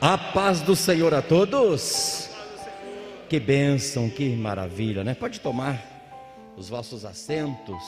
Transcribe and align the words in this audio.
A 0.00 0.18
paz 0.18 0.60
do 0.60 0.76
Senhor 0.76 1.14
a 1.14 1.22
todos. 1.22 2.28
Que 3.30 3.40
bênção, 3.40 4.10
que 4.10 4.36
maravilha, 4.36 5.02
né? 5.02 5.14
Pode 5.14 5.40
tomar 5.40 5.82
os 6.54 6.68
vossos 6.68 7.06
assentos. 7.06 7.82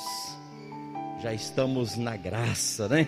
Já 1.23 1.35
estamos 1.35 1.99
na 1.99 2.17
graça, 2.17 2.89
né? 2.89 3.07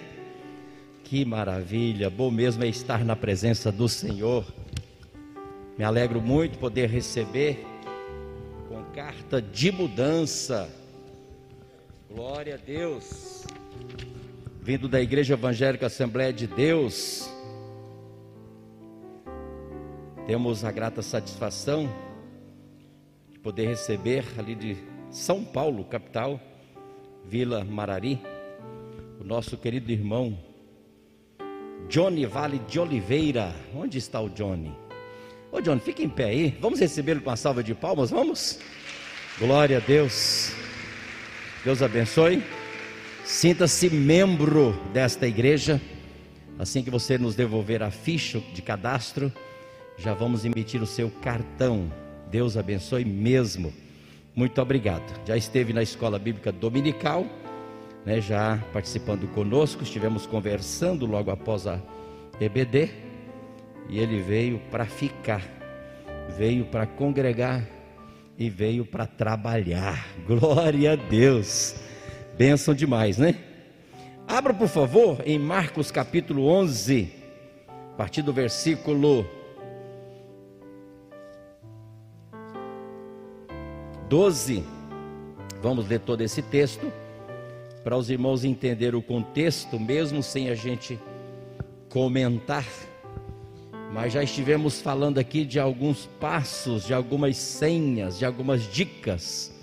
Que 1.02 1.24
maravilha, 1.24 2.10
bom 2.10 2.30
mesmo 2.30 2.62
é 2.62 2.68
estar 2.68 3.02
na 3.02 3.16
presença 3.16 3.72
do 3.72 3.88
Senhor. 3.88 4.44
Me 5.78 5.84
alegro 5.84 6.20
muito 6.20 6.58
poder 6.58 6.90
receber 6.90 7.66
com 8.68 8.84
carta 8.94 9.40
de 9.40 9.72
mudança. 9.72 10.68
Glória 12.14 12.56
a 12.56 12.58
Deus. 12.58 13.46
Vindo 14.62 14.88
da 14.88 15.00
Igreja 15.00 15.34
Evangélica 15.34 15.86
Assembleia 15.86 16.34
de 16.34 16.46
Deus 16.46 17.29
temos 20.30 20.64
a 20.64 20.70
grata 20.70 21.02
satisfação 21.02 21.92
de 23.28 23.36
poder 23.40 23.66
receber 23.66 24.24
ali 24.38 24.54
de 24.54 24.76
São 25.10 25.42
Paulo, 25.42 25.84
capital, 25.84 26.40
Vila 27.24 27.64
Marari, 27.64 28.22
o 29.20 29.24
nosso 29.24 29.56
querido 29.56 29.90
irmão 29.90 30.38
Johnny 31.88 32.26
Vale 32.26 32.60
de 32.60 32.78
Oliveira. 32.78 33.52
Onde 33.74 33.98
está 33.98 34.20
o 34.20 34.28
Johnny? 34.28 34.72
Ô 35.50 35.60
Johnny, 35.60 35.80
fica 35.80 36.00
em 36.00 36.08
pé 36.08 36.26
aí. 36.26 36.56
Vamos 36.60 36.78
recebê-lo 36.78 37.20
com 37.22 37.30
uma 37.30 37.36
salva 37.36 37.60
de 37.60 37.74
palmas, 37.74 38.10
vamos? 38.10 38.60
Glória 39.36 39.78
a 39.78 39.80
Deus. 39.80 40.52
Deus 41.64 41.82
abençoe. 41.82 42.40
Sinta-se 43.24 43.90
membro 43.90 44.80
desta 44.92 45.26
igreja. 45.26 45.80
Assim 46.56 46.84
que 46.84 46.90
você 46.90 47.18
nos 47.18 47.34
devolver 47.34 47.82
a 47.82 47.90
ficha 47.90 48.38
de 48.54 48.62
cadastro, 48.62 49.32
já 50.00 50.14
vamos 50.14 50.46
emitir 50.46 50.82
o 50.82 50.86
seu 50.86 51.10
cartão. 51.22 51.92
Deus 52.30 52.56
abençoe 52.56 53.04
mesmo. 53.04 53.72
Muito 54.34 54.60
obrigado. 54.60 55.04
Já 55.26 55.36
esteve 55.36 55.72
na 55.74 55.82
escola 55.82 56.18
bíblica 56.18 56.50
dominical, 56.50 57.26
né, 58.06 58.18
já 58.20 58.58
participando 58.72 59.28
conosco, 59.28 59.82
estivemos 59.82 60.26
conversando 60.26 61.04
logo 61.04 61.30
após 61.30 61.66
a 61.66 61.78
EBD, 62.40 62.88
e 63.90 63.98
ele 63.98 64.22
veio 64.22 64.58
para 64.70 64.86
ficar, 64.86 65.42
veio 66.38 66.64
para 66.64 66.86
congregar 66.86 67.68
e 68.38 68.48
veio 68.48 68.86
para 68.86 69.06
trabalhar. 69.06 70.06
Glória 70.26 70.92
a 70.92 70.96
Deus. 70.96 71.74
Bênção 72.38 72.72
demais, 72.72 73.18
né? 73.18 73.34
Abra, 74.26 74.54
por 74.54 74.68
favor, 74.68 75.20
em 75.26 75.38
Marcos 75.38 75.90
capítulo 75.90 76.46
11, 76.46 77.12
a 77.68 77.96
partir 77.96 78.22
do 78.22 78.32
versículo 78.32 79.26
12. 84.10 84.64
Vamos 85.62 85.86
ler 85.86 86.00
todo 86.00 86.20
esse 86.20 86.42
texto 86.42 86.92
para 87.84 87.96
os 87.96 88.10
irmãos 88.10 88.42
entenderem 88.42 88.98
o 88.98 89.02
contexto, 89.02 89.78
mesmo 89.78 90.20
sem 90.20 90.50
a 90.50 90.54
gente 90.56 90.98
comentar. 91.88 92.66
Mas 93.92 94.12
já 94.12 94.20
estivemos 94.20 94.80
falando 94.80 95.18
aqui 95.18 95.44
de 95.44 95.60
alguns 95.60 96.06
passos, 96.18 96.84
de 96.84 96.92
algumas 96.92 97.36
senhas, 97.36 98.18
de 98.18 98.24
algumas 98.24 98.62
dicas 98.72 99.54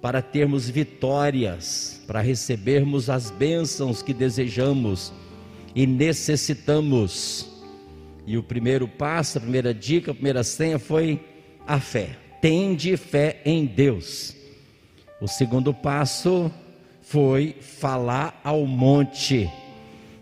para 0.00 0.22
termos 0.22 0.70
vitórias, 0.70 2.02
para 2.06 2.22
recebermos 2.22 3.10
as 3.10 3.30
bênçãos 3.30 4.00
que 4.00 4.14
desejamos 4.14 5.12
e 5.74 5.86
necessitamos. 5.86 7.46
E 8.26 8.38
o 8.38 8.42
primeiro 8.42 8.88
passo, 8.88 9.36
a 9.36 9.40
primeira 9.42 9.74
dica, 9.74 10.12
a 10.12 10.14
primeira 10.14 10.42
senha 10.42 10.78
foi 10.78 11.20
a 11.66 11.78
fé 11.78 12.25
tende 12.46 12.96
fé 12.96 13.40
em 13.44 13.66
Deus. 13.66 14.36
O 15.20 15.26
segundo 15.26 15.74
passo 15.74 16.48
foi 17.02 17.56
falar 17.60 18.40
ao 18.44 18.64
monte. 18.64 19.50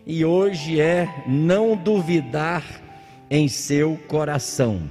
E 0.06 0.24
hoje 0.24 0.80
é 0.80 1.06
não 1.26 1.76
duvidar 1.76 2.64
em 3.30 3.46
seu 3.46 3.98
coração. 4.08 4.88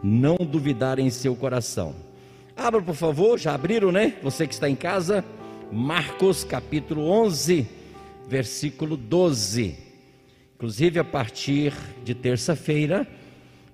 Não 0.00 0.36
duvidar 0.36 1.00
em 1.00 1.10
seu 1.10 1.34
coração. 1.34 1.92
Abra, 2.56 2.80
por 2.82 2.94
favor, 2.94 3.36
já 3.36 3.52
abriram, 3.52 3.90
né? 3.90 4.14
Você 4.22 4.46
que 4.46 4.54
está 4.54 4.70
em 4.70 4.76
casa, 4.76 5.24
Marcos 5.72 6.44
capítulo 6.44 7.10
11, 7.10 7.66
versículo 8.28 8.96
12. 8.96 9.74
Inclusive, 10.54 11.00
a 11.00 11.04
partir 11.04 11.72
de 12.04 12.14
terça-feira, 12.14 13.08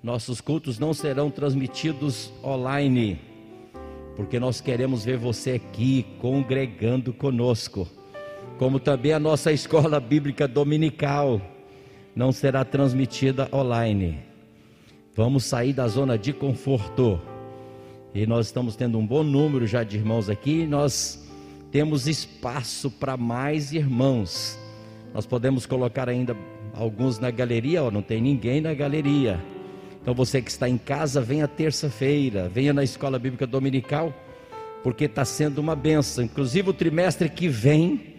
nossos 0.05 0.39
cultos 0.39 0.79
não 0.79 0.93
serão 0.93 1.31
transmitidos 1.31 2.31
online, 2.45 3.19
porque 4.15 4.39
nós 4.39 4.61
queremos 4.61 5.03
ver 5.03 5.17
você 5.17 5.53
aqui 5.53 6.05
congregando 6.21 7.11
conosco. 7.11 7.89
Como 8.59 8.79
também 8.79 9.15
a 9.15 9.19
nossa 9.19 9.51
escola 9.51 9.99
bíblica 9.99 10.47
dominical 10.47 11.41
não 12.15 12.33
será 12.33 12.67
transmitida 12.67 13.49
online. 13.51 14.19
Vamos 15.17 15.45
sair 15.45 15.73
da 15.73 15.89
zona 15.89 16.19
de 16.19 16.35
conforto. 16.35 17.19
E 18.15 18.27
nós 18.27 18.45
estamos 18.45 18.77
tendo 18.77 18.99
um 18.99 19.07
bom 19.07 19.23
número 19.23 19.67
já 19.67 19.83
de 19.83 19.97
irmãos 19.97 20.29
aqui. 20.29 20.67
Nós 20.67 21.27
temos 21.73 22.07
espaço 22.07 22.91
para 22.91 23.17
mais 23.17 23.73
irmãos. 23.73 24.59
Nós 25.15 25.25
podemos 25.25 25.65
colocar 25.65 26.11
ainda 26.11 26.37
alguns 26.75 27.19
na 27.19 27.31
galeria, 27.31 27.85
ó, 27.85 27.91
não 27.91 28.03
tem 28.03 28.21
ninguém 28.21 28.61
na 28.61 28.75
galeria. 28.75 29.43
Então 30.05 30.13
você 30.13 30.43
que 30.43 30.51
está 30.51 30.69
em 30.69 30.77
casa, 30.77 31.23
venha 31.23 31.49
terça-feira, 31.49 32.47
venha 32.47 32.75
na 32.75 32.85
escola 32.85 33.19
bíblica 33.19 33.47
dominical, 33.47 34.13
porque 34.83 35.07
está 35.07 35.25
sendo 35.25 35.61
uma 35.63 35.75
benção. 35.75 36.23
Inclusive 36.23 36.69
o 36.69 36.75
trimestre 36.75 37.27
que 37.27 37.49
vem 37.49 38.13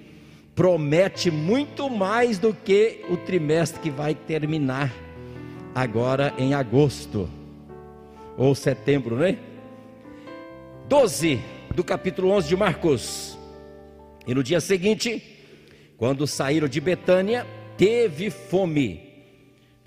promete 0.56 1.30
muito 1.30 1.88
mais 1.88 2.40
do 2.40 2.56
que 2.56 3.06
o 3.08 3.16
trimestre 3.18 3.80
que 3.80 3.92
vai 3.92 4.16
terminar 4.16 4.92
agora 5.76 6.34
em 6.40 6.56
agosto 6.56 7.30
ou 8.36 8.56
setembro, 8.56 9.18
né? 9.18 9.38
12 10.90 11.40
do 11.76 11.84
capítulo 11.84 12.32
11 12.32 12.48
de 12.48 12.56
Marcos. 12.56 13.38
E 14.26 14.34
no 14.34 14.42
dia 14.42 14.60
seguinte, 14.60 15.22
quando 15.98 16.26
saíram 16.26 16.68
de 16.68 16.82
Betânia, 16.82 17.46
teve 17.78 18.32
fome. 18.32 19.05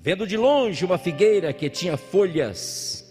Vendo 0.01 0.29
de 0.29 0.37
longe 0.37 0.85
uma 0.85 0.97
figueira 0.97 1.53
que 1.53 1.69
tinha 1.69 1.97
folhas, 1.97 3.05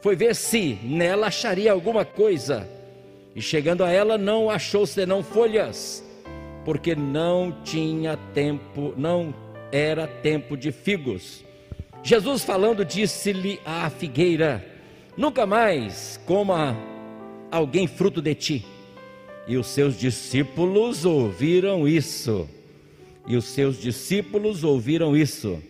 foi 0.00 0.16
ver 0.16 0.34
se 0.34 0.78
nela 0.82 1.26
acharia 1.26 1.70
alguma 1.70 2.06
coisa. 2.06 2.66
E 3.36 3.42
chegando 3.42 3.84
a 3.84 3.90
ela, 3.90 4.16
não 4.16 4.48
achou 4.48 4.86
senão 4.86 5.22
folhas, 5.22 6.02
porque 6.64 6.94
não 6.94 7.54
tinha 7.62 8.16
tempo, 8.32 8.94
não 8.96 9.34
era 9.70 10.06
tempo 10.06 10.56
de 10.56 10.72
figos. 10.72 11.44
Jesus 12.02 12.42
falando 12.42 12.82
disse-lhe 12.82 13.60
à 13.62 13.90
figueira: 13.90 14.64
Nunca 15.16 15.44
mais 15.44 16.18
coma 16.24 16.74
alguém 17.50 17.86
fruto 17.86 18.22
de 18.22 18.34
ti. 18.34 18.66
E 19.46 19.58
os 19.58 19.66
seus 19.66 19.98
discípulos 20.00 21.04
ouviram 21.04 21.86
isso. 21.86 22.48
E 23.26 23.36
os 23.36 23.44
seus 23.44 23.78
discípulos 23.78 24.64
ouviram 24.64 25.14
isso 25.14 25.62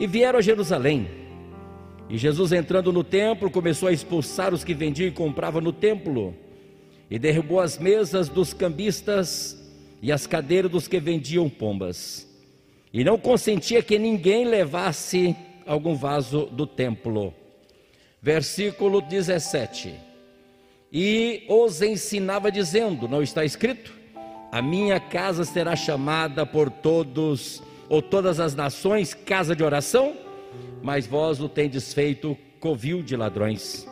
e 0.00 0.06
vieram 0.06 0.38
a 0.38 0.42
Jerusalém. 0.42 1.06
E 2.08 2.16
Jesus, 2.16 2.50
entrando 2.52 2.90
no 2.90 3.04
templo, 3.04 3.50
começou 3.50 3.88
a 3.88 3.92
expulsar 3.92 4.54
os 4.54 4.64
que 4.64 4.72
vendiam 4.72 5.06
e 5.06 5.12
compravam 5.12 5.60
no 5.60 5.72
templo, 5.72 6.34
e 7.10 7.18
derrubou 7.18 7.60
as 7.60 7.78
mesas 7.78 8.28
dos 8.28 8.54
cambistas 8.54 9.56
e 10.02 10.10
as 10.10 10.26
cadeiras 10.26 10.70
dos 10.70 10.88
que 10.88 10.98
vendiam 10.98 11.48
pombas, 11.50 12.26
e 12.92 13.04
não 13.04 13.18
consentia 13.18 13.82
que 13.82 13.98
ninguém 13.98 14.46
levasse 14.46 15.36
algum 15.66 15.94
vaso 15.94 16.46
do 16.46 16.66
templo. 16.66 17.34
Versículo 18.22 19.02
17: 19.02 19.94
E 20.92 21.44
os 21.48 21.82
ensinava, 21.82 22.50
dizendo: 22.50 23.06
Não 23.06 23.22
está 23.22 23.44
escrito? 23.44 23.92
A 24.50 24.60
minha 24.60 24.98
casa 24.98 25.44
será 25.44 25.76
chamada 25.76 26.44
por 26.44 26.70
todos 26.70 27.62
ou 27.90 28.00
todas 28.00 28.38
as 28.38 28.54
nações 28.54 29.12
casa 29.12 29.54
de 29.54 29.64
oração, 29.64 30.16
mas 30.80 31.08
vós 31.08 31.40
o 31.40 31.48
tendes 31.48 31.92
feito 31.92 32.38
covil 32.60 33.02
de 33.02 33.16
ladrões. 33.16 33.86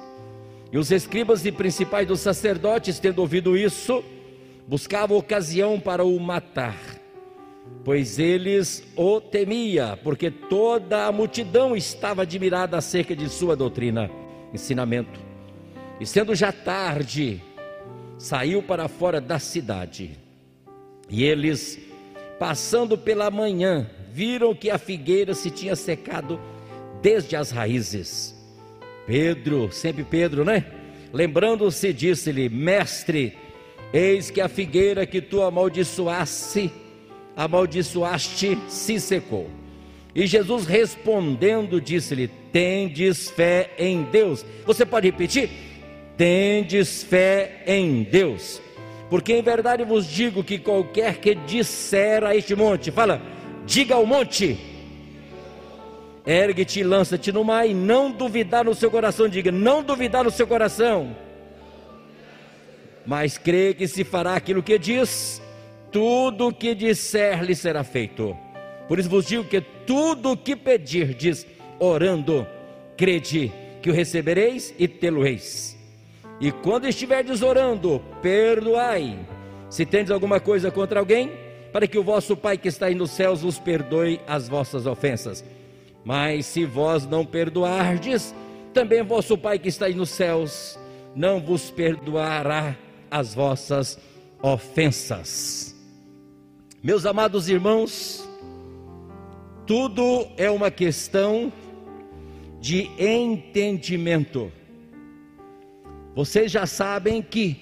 E 0.70 0.78
os 0.78 0.92
escribas 0.92 1.44
e 1.44 1.50
principais 1.50 2.06
dos 2.06 2.20
sacerdotes, 2.20 3.00
tendo 3.00 3.18
ouvido 3.18 3.56
isso, 3.56 4.04
buscavam 4.68 5.18
ocasião 5.18 5.80
para 5.80 6.04
o 6.04 6.18
matar, 6.20 6.78
pois 7.84 8.20
eles 8.20 8.84
o 8.94 9.20
temia, 9.20 9.98
porque 10.04 10.30
toda 10.30 11.06
a 11.06 11.12
multidão 11.12 11.74
estava 11.74 12.22
admirada 12.22 12.76
acerca 12.76 13.16
de 13.16 13.28
sua 13.28 13.56
doutrina, 13.56 14.08
ensinamento. 14.54 15.18
E 15.98 16.06
sendo 16.06 16.36
já 16.36 16.52
tarde, 16.52 17.42
saiu 18.16 18.62
para 18.62 18.86
fora 18.86 19.20
da 19.20 19.40
cidade. 19.40 20.16
E 21.08 21.24
eles 21.24 21.87
Passando 22.38 22.96
pela 22.96 23.30
manhã, 23.30 23.88
viram 24.12 24.54
que 24.54 24.70
a 24.70 24.78
figueira 24.78 25.34
se 25.34 25.50
tinha 25.50 25.74
secado 25.74 26.40
desde 27.02 27.36
as 27.36 27.50
raízes. 27.50 28.34
Pedro, 29.06 29.70
sempre 29.72 30.04
Pedro, 30.04 30.44
né? 30.44 30.64
Lembrando-se, 31.12 31.92
disse-lhe: 31.92 32.48
Mestre, 32.48 33.36
eis 33.92 34.30
que 34.30 34.40
a 34.40 34.48
figueira 34.48 35.06
que 35.06 35.20
tu 35.20 35.42
amaldiçoaste, 35.42 36.70
amaldiçoaste, 37.36 38.58
se 38.68 39.00
secou. 39.00 39.48
E 40.14 40.26
Jesus 40.26 40.66
respondendo, 40.66 41.80
disse-lhe: 41.80 42.28
Tendes 42.52 43.30
fé 43.30 43.70
em 43.78 44.02
Deus. 44.02 44.44
Você 44.66 44.84
pode 44.84 45.06
repetir? 45.06 45.48
Tendes 46.16 47.02
fé 47.02 47.62
em 47.66 48.02
Deus. 48.02 48.60
Porque 49.08 49.34
em 49.34 49.42
verdade 49.42 49.84
vos 49.84 50.06
digo 50.06 50.44
que 50.44 50.58
qualquer 50.58 51.18
que 51.18 51.34
disser 51.34 52.24
a 52.24 52.36
este 52.36 52.54
monte, 52.54 52.90
fala, 52.90 53.22
diga 53.64 53.94
ao 53.94 54.04
monte, 54.04 54.58
ergue-te 56.26 56.80
e 56.80 56.84
lança-te 56.84 57.32
no 57.32 57.42
mar, 57.42 57.66
e 57.66 57.72
não 57.72 58.10
duvidar 58.10 58.64
no 58.64 58.74
seu 58.74 58.90
coração, 58.90 59.28
diga, 59.28 59.50
não 59.50 59.82
duvidar 59.82 60.24
no 60.24 60.30
seu 60.30 60.46
coração, 60.46 61.16
mas 63.06 63.38
crê 63.38 63.72
que 63.72 63.88
se 63.88 64.04
fará 64.04 64.34
aquilo 64.34 64.62
que 64.62 64.78
diz, 64.78 65.40
tudo 65.90 66.48
o 66.48 66.52
que 66.52 66.74
disser 66.74 67.42
lhe 67.42 67.54
será 67.54 67.82
feito. 67.82 68.36
Por 68.86 68.98
isso 68.98 69.08
vos 69.08 69.26
digo 69.26 69.44
que 69.44 69.62
tudo 69.86 70.32
o 70.32 70.36
que 70.36 70.54
pedirdes, 70.54 71.46
orando, 71.78 72.46
crede 72.94 73.50
que 73.80 73.88
o 73.88 73.94
recebereis 73.94 74.74
e 74.78 74.86
tê-lo-eis. 74.86 75.77
E 76.40 76.52
quando 76.52 76.86
estiverdes 76.86 77.42
orando, 77.42 78.02
perdoai. 78.22 79.18
Se 79.68 79.84
tendes 79.84 80.10
alguma 80.10 80.40
coisa 80.40 80.70
contra 80.70 81.00
alguém, 81.00 81.32
para 81.72 81.86
que 81.86 81.98
o 81.98 82.02
vosso 82.02 82.36
Pai 82.36 82.56
que 82.56 82.68
está 82.68 82.86
aí 82.86 82.94
nos 82.94 83.10
céus 83.10 83.42
vos 83.42 83.58
perdoe 83.58 84.20
as 84.26 84.48
vossas 84.48 84.86
ofensas. 84.86 85.44
Mas 86.04 86.46
se 86.46 86.64
vós 86.64 87.06
não 87.06 87.24
perdoardes, 87.26 88.34
também 88.72 89.02
vosso 89.02 89.36
Pai 89.36 89.58
que 89.58 89.68
está 89.68 89.86
aí 89.86 89.94
nos 89.94 90.10
céus 90.10 90.78
não 91.14 91.40
vos 91.40 91.70
perdoará 91.70 92.76
as 93.10 93.34
vossas 93.34 93.98
ofensas. 94.40 95.74
Meus 96.80 97.04
amados 97.04 97.48
irmãos, 97.48 98.28
tudo 99.66 100.28
é 100.36 100.48
uma 100.48 100.70
questão 100.70 101.52
de 102.60 102.88
entendimento. 102.98 104.52
Vocês 106.14 106.50
já 106.50 106.66
sabem 106.66 107.22
que 107.22 107.56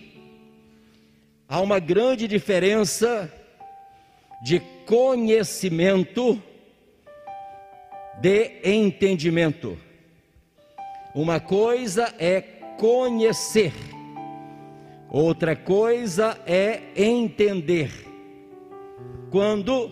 há 1.48 1.60
uma 1.60 1.78
grande 1.78 2.26
diferença 2.26 3.32
de 4.42 4.60
conhecimento 4.86 6.42
de 8.20 8.60
entendimento. 8.64 9.78
Uma 11.14 11.40
coisa 11.40 12.14
é 12.18 12.40
conhecer, 12.78 13.72
outra 15.10 15.56
coisa 15.56 16.38
é 16.46 16.82
entender. 16.94 17.90
Quando 19.30 19.90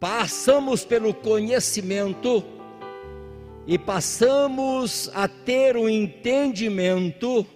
passamos 0.00 0.84
pelo 0.84 1.14
conhecimento 1.14 2.44
e 3.66 3.78
passamos 3.78 5.10
a 5.14 5.28
ter 5.28 5.76
o 5.76 5.82
um 5.82 5.88
entendimento 5.88 7.46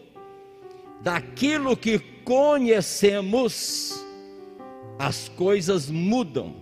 daquilo 1.00 1.76
que 1.76 1.98
conhecemos, 2.24 4.04
as 4.98 5.28
coisas 5.28 5.90
mudam, 5.90 6.56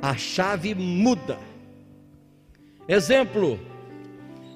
a 0.00 0.16
chave 0.16 0.74
muda. 0.74 1.38
Exemplo: 2.88 3.58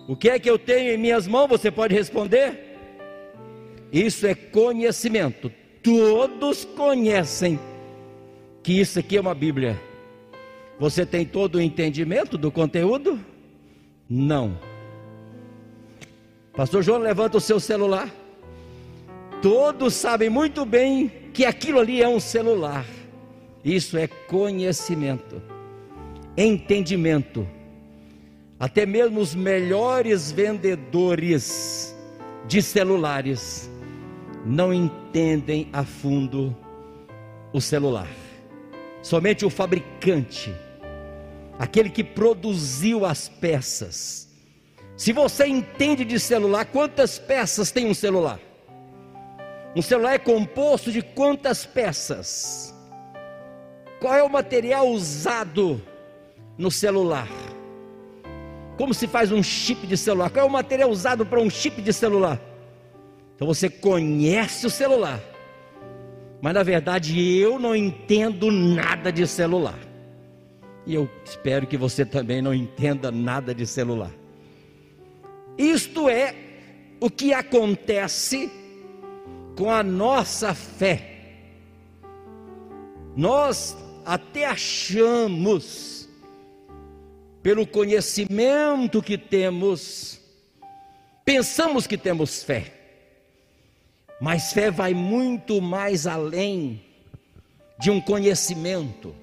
o 0.09 0.17
que 0.17 0.29
é 0.29 0.39
que 0.39 0.49
eu 0.49 0.59
tenho 0.59 0.93
em 0.93 0.99
minhas 0.99 1.27
mãos? 1.27 1.49
Você 1.49 1.71
pode 1.71 1.95
responder? 1.95 2.79
Isso 3.93 4.27
é 4.27 4.35
conhecimento. 4.35 5.53
Todos 5.83 6.65
conhecem 6.65 7.59
que 8.63 8.81
isso 8.81 8.99
aqui 8.99 9.17
é 9.17 9.21
uma 9.21 9.35
Bíblia. 9.35 9.79
Você 10.79 11.05
tem 11.05 11.27
todo 11.27 11.57
o 11.57 11.61
entendimento 11.61 12.39
do 12.39 12.51
conteúdo? 12.51 13.32
Não. 14.15 14.59
Pastor 16.55 16.83
João, 16.83 16.99
levanta 16.99 17.39
o 17.39 17.41
seu 17.41 17.59
celular. 17.59 18.11
Todos 19.41 19.95
sabem 19.95 20.29
muito 20.29 20.67
bem 20.67 21.11
que 21.33 21.47
aquilo 21.47 21.81
ali 21.81 22.03
é 22.03 22.07
um 22.07 22.21
celular. 22.21 22.85
Isso 23.65 23.97
é 23.97 24.07
conhecimento, 24.07 25.41
entendimento. 26.37 27.49
Até 28.61 28.85
mesmo 28.85 29.19
os 29.19 29.35
melhores 29.35 30.31
vendedores 30.31 31.97
de 32.47 32.61
celulares 32.61 33.71
não 34.45 34.75
entendem 34.75 35.71
a 35.73 35.85
fundo 35.85 36.55
o 37.51 37.63
celular 37.63 38.09
somente 39.03 39.45
o 39.45 39.51
fabricante, 39.51 40.55
aquele 41.63 41.89
que 41.89 42.03
produziu 42.03 43.05
as 43.07 43.29
peças. 43.29 44.29
Se 44.97 45.13
você 45.13 45.47
entende 45.47 46.05
de 46.05 46.19
celular, 46.19 46.65
quantas 46.67 47.19
peças 47.19 47.71
tem 47.71 47.87
um 47.87 47.95
celular? 47.95 48.41
Um 49.77 49.81
celular 49.81 50.15
é 50.15 50.19
composto 50.19 50.91
de 50.91 51.01
quantas 51.01 51.65
peças? 51.65 52.75
Qual 54.01 54.15
é 54.15 54.23
o 54.23 54.29
material 54.29 54.89
usado 54.89 55.81
no 56.59 56.71
celular? 56.71 57.29
Como 58.77 58.93
se 58.93 59.07
faz 59.07 59.31
um 59.31 59.43
chip 59.43 59.87
de 59.87 59.97
celular? 59.97 60.31
Qual 60.31 60.45
é 60.45 60.49
o 60.49 60.53
material 60.53 60.91
usado 60.91 61.25
para 61.25 61.41
um 61.41 61.49
chip 61.49 61.81
de 61.81 61.93
celular? 61.93 62.41
Então 63.37 63.47
você 63.47 63.71
conhece 63.71 64.67
o 64.67 64.71
celular 64.71 65.21
mas 66.43 66.55
na 66.55 66.65
verdade 66.65 67.39
eu 67.39 67.57
não 67.57 67.75
entendo 67.75 68.51
nada 68.51 69.13
de 69.13 69.25
celular. 69.29 69.79
E 70.87 70.95
eu 70.95 71.09
espero 71.25 71.67
que 71.67 71.77
você 71.77 72.05
também 72.05 72.43
não 72.43 72.53
entenda 72.53 73.11
nada 73.11 73.55
de 73.55 73.67
celular. 73.67 74.13
Isto 75.57 76.09
é 76.09 76.35
o 77.01 77.11
que 77.11 77.33
acontece 77.33 78.51
com 79.57 79.71
a 79.71 79.83
nossa 79.83 80.55
fé. 80.55 81.09
Nós 83.17 83.77
até 84.05 84.47
achamos, 84.47 86.09
pelo 87.43 87.67
conhecimento 87.67 89.03
que 89.03 89.19
temos, 89.19 90.21
pensamos 91.25 91.87
que 91.87 91.99
temos 91.99 92.43
fé. 92.43 92.73
Mas 94.21 94.53
fé 94.53 94.71
vai 94.71 94.95
muito 94.95 95.61
mais 95.61 96.07
além 96.07 96.83
de 97.79 97.91
um 97.91 98.01
conhecimento, 98.01 99.15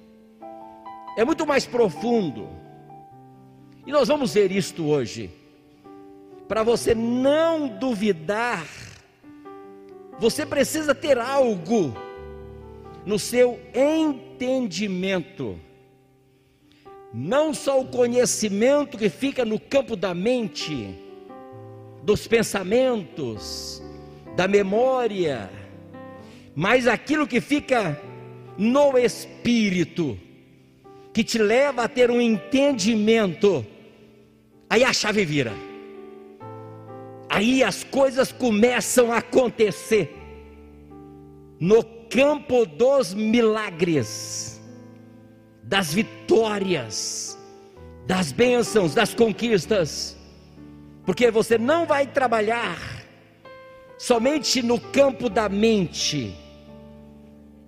é 1.16 1.24
muito 1.24 1.46
mais 1.46 1.66
profundo. 1.66 2.48
E 3.86 3.92
nós 3.92 4.08
vamos 4.08 4.34
ver 4.34 4.52
isto 4.52 4.86
hoje. 4.86 5.30
Para 6.46 6.62
você 6.62 6.94
não 6.94 7.68
duvidar, 7.68 8.66
você 10.18 10.44
precisa 10.44 10.94
ter 10.94 11.18
algo 11.18 11.94
no 13.06 13.18
seu 13.18 13.58
entendimento. 13.74 15.58
Não 17.12 17.52
só 17.52 17.80
o 17.80 17.88
conhecimento 17.88 18.98
que 18.98 19.08
fica 19.08 19.44
no 19.44 19.58
campo 19.58 19.96
da 19.96 20.14
mente, 20.14 20.94
dos 22.02 22.26
pensamentos, 22.26 23.82
da 24.36 24.46
memória, 24.46 25.50
mas 26.54 26.86
aquilo 26.86 27.26
que 27.26 27.40
fica 27.40 28.00
no 28.56 28.96
espírito, 28.98 30.18
que 31.12 31.24
te 31.24 31.38
leva 31.38 31.84
a 31.84 31.88
ter 31.88 32.10
um 32.10 32.20
entendimento, 32.20 33.66
aí 34.68 34.84
a 34.84 34.92
chave 34.92 35.24
vira, 35.24 35.52
aí 37.28 37.62
as 37.62 37.82
coisas 37.84 38.30
começam 38.32 39.12
a 39.12 39.18
acontecer. 39.18 40.16
No 41.58 41.84
campo 42.08 42.64
dos 42.64 43.12
milagres, 43.12 44.60
das 45.62 45.92
vitórias, 45.92 47.38
das 48.06 48.32
bênçãos, 48.32 48.94
das 48.94 49.14
conquistas, 49.14 50.16
porque 51.04 51.30
você 51.30 51.58
não 51.58 51.86
vai 51.86 52.06
trabalhar 52.06 52.78
somente 53.98 54.62
no 54.62 54.80
campo 54.80 55.28
da 55.28 55.48
mente, 55.48 56.34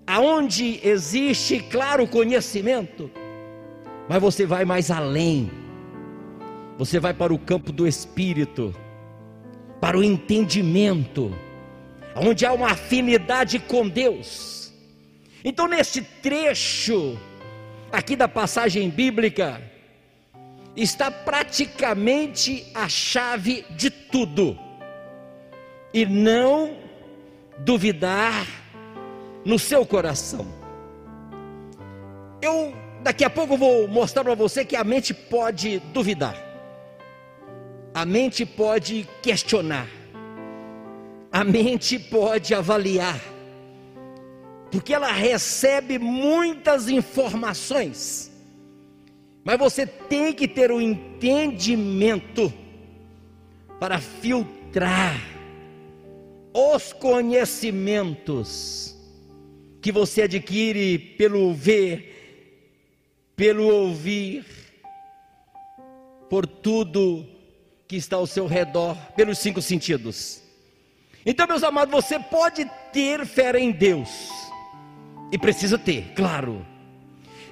aonde 0.06 0.80
existe 0.82 1.60
claro 1.60 2.08
conhecimento, 2.08 3.10
mas 4.08 4.20
você 4.20 4.46
vai 4.46 4.64
mais 4.64 4.90
além. 4.90 5.50
Você 6.78 6.98
vai 6.98 7.14
para 7.14 7.32
o 7.32 7.38
campo 7.38 7.70
do 7.70 7.86
espírito, 7.86 8.74
para 9.80 9.98
o 9.98 10.02
entendimento, 10.02 11.34
onde 12.16 12.44
há 12.44 12.52
uma 12.52 12.72
afinidade 12.72 13.58
com 13.58 13.88
Deus. 13.88 14.72
Então, 15.44 15.66
neste 15.66 16.00
trecho 16.00 17.18
aqui 17.90 18.16
da 18.16 18.28
passagem 18.28 18.88
bíblica, 18.88 19.60
está 20.76 21.10
praticamente 21.10 22.66
a 22.74 22.88
chave 22.88 23.64
de 23.70 23.90
tudo. 23.90 24.58
E 25.92 26.06
não 26.06 26.76
duvidar 27.58 28.46
no 29.44 29.58
seu 29.58 29.84
coração. 29.84 30.46
Eu 32.40 32.81
daqui 33.02 33.24
a 33.24 33.30
pouco 33.30 33.56
vou 33.56 33.88
mostrar 33.88 34.24
para 34.24 34.34
você 34.34 34.64
que 34.64 34.76
a 34.76 34.84
mente 34.84 35.12
pode 35.12 35.80
duvidar. 35.92 36.36
A 37.94 38.04
mente 38.04 38.46
pode 38.46 39.08
questionar. 39.22 39.88
A 41.30 41.44
mente 41.44 41.98
pode 41.98 42.54
avaliar. 42.54 43.20
Porque 44.70 44.94
ela 44.94 45.12
recebe 45.12 45.98
muitas 45.98 46.88
informações 46.88 48.32
mas 49.44 49.58
você 49.58 49.86
tem 49.86 50.32
que 50.32 50.46
ter 50.46 50.70
o 50.70 50.76
um 50.76 50.80
entendimento 50.80 52.52
para 53.80 53.98
filtrar 53.98 55.20
os 56.54 56.92
conhecimentos 56.92 58.96
que 59.80 59.90
você 59.90 60.22
adquire 60.22 60.96
pelo 61.18 61.52
ver, 61.52 62.11
pelo 63.36 63.66
ouvir, 63.66 64.44
por 66.28 66.46
tudo 66.46 67.26
que 67.86 67.96
está 67.96 68.16
ao 68.16 68.26
seu 68.26 68.46
redor, 68.46 68.96
pelos 69.16 69.38
cinco 69.38 69.60
sentidos. 69.60 70.42
Então, 71.24 71.46
meus 71.46 71.62
amados, 71.62 71.92
você 71.92 72.18
pode 72.18 72.70
ter 72.92 73.24
fé 73.26 73.58
em 73.58 73.70
Deus, 73.70 74.08
e 75.30 75.38
precisa 75.38 75.78
ter, 75.78 76.12
claro 76.14 76.72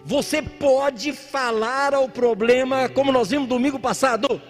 você 0.04 0.40
pode 0.42 1.12
falar 1.12 1.94
ao 1.94 2.08
problema, 2.08 2.88
como 2.88 3.12
nós 3.12 3.30
vimos 3.30 3.48
domingo 3.48 3.78
passado. 3.78 4.40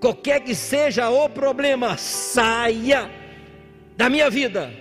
Qualquer 0.00 0.40
que 0.40 0.54
seja 0.54 1.08
o 1.08 1.28
problema, 1.28 1.96
saia 1.96 3.10
da 3.96 4.10
minha 4.10 4.28
vida. 4.28 4.72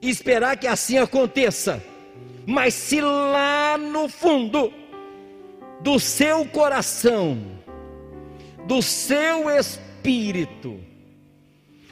E 0.00 0.08
esperar 0.08 0.56
que 0.56 0.66
assim 0.66 0.98
aconteça. 0.98 1.82
Mas 2.46 2.74
se 2.74 3.00
lá 3.00 3.78
no 3.78 4.08
fundo 4.08 4.72
do 5.80 5.98
seu 5.98 6.44
coração, 6.46 7.38
do 8.66 8.82
seu 8.82 9.50
espírito, 9.50 10.80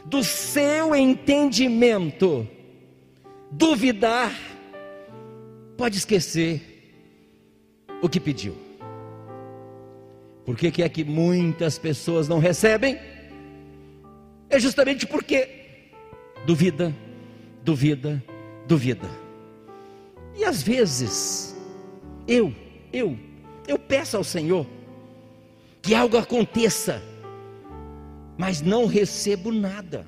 do 0.05 0.25
seu 0.25 0.95
entendimento, 0.95 2.47
duvidar, 3.51 4.33
pode 5.77 5.99
esquecer 5.99 6.61
o 8.03 8.09
que 8.09 8.21
pediu. 8.21 8.57
Por 10.45 10.57
que, 10.57 10.71
que 10.71 10.83
é 10.83 10.89
que 10.89 11.05
muitas 11.05 11.79
pessoas 11.79 12.27
não 12.27 12.39
recebem? 12.39 12.99
É 14.49 14.59
justamente 14.59 15.07
porque 15.07 15.91
duvida, 16.47 16.95
duvida, 17.63 18.23
duvida. 18.67 19.28
E 20.39 20.45
às 20.45 20.63
vezes, 20.63 21.57
eu, 22.29 22.55
eu, 22.93 23.19
eu 23.67 23.77
peço 23.77 24.17
ao 24.17 24.23
Senhor 24.23 24.65
que 25.83 25.95
algo 25.95 26.17
aconteça, 26.17 27.03
mas 28.39 28.63
não 28.63 28.87
recebo 28.87 29.51
nada. 29.51 30.07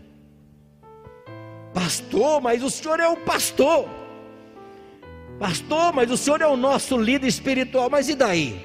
Pastor, 1.75 2.41
mas 2.41 2.63
o 2.63 2.71
senhor 2.71 3.01
é 3.01 3.09
o 3.09 3.17
pastor. 3.17 3.89
Pastor, 5.39 5.93
mas 5.93 6.11
o 6.11 6.17
senhor 6.17 6.41
é 6.41 6.47
o 6.47 6.57
nosso 6.57 6.97
líder 6.97 7.27
espiritual, 7.27 7.89
mas 7.89 8.09
e 8.09 8.15
daí? 8.15 8.61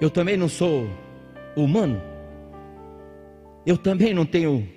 Eu 0.00 0.10
também 0.10 0.36
não 0.36 0.48
sou 0.48 0.88
humano. 1.56 2.02
Eu 3.64 3.78
também 3.78 4.12
não 4.12 4.26
tenho 4.26 4.68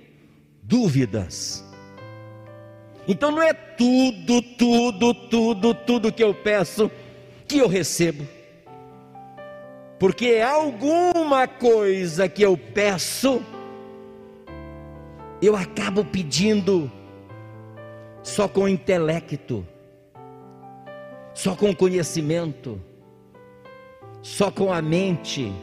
dúvidas. 0.63 1.66
Então 3.07 3.31
não 3.31 3.41
é 3.41 3.53
tudo, 3.53 4.41
tudo, 4.41 5.13
tudo, 5.13 5.73
tudo 5.73 6.11
que 6.11 6.23
eu 6.23 6.33
peço 6.33 6.91
que 7.47 7.59
eu 7.59 7.67
recebo. 7.67 8.27
Porque 9.97 10.27
é 10.27 10.43
alguma 10.43 11.47
coisa 11.47 12.27
que 12.27 12.43
eu 12.43 12.57
peço, 12.57 13.41
eu 15.41 15.55
acabo 15.55 16.03
pedindo 16.03 16.91
só 18.21 18.47
com 18.47 18.67
intelecto 18.67 19.65
só 21.37 21.55
com 21.55 21.71
conhecimento, 21.71 22.81
só 24.23 24.49
com 24.49 24.73
a 24.73 24.81
mente, 24.81 25.53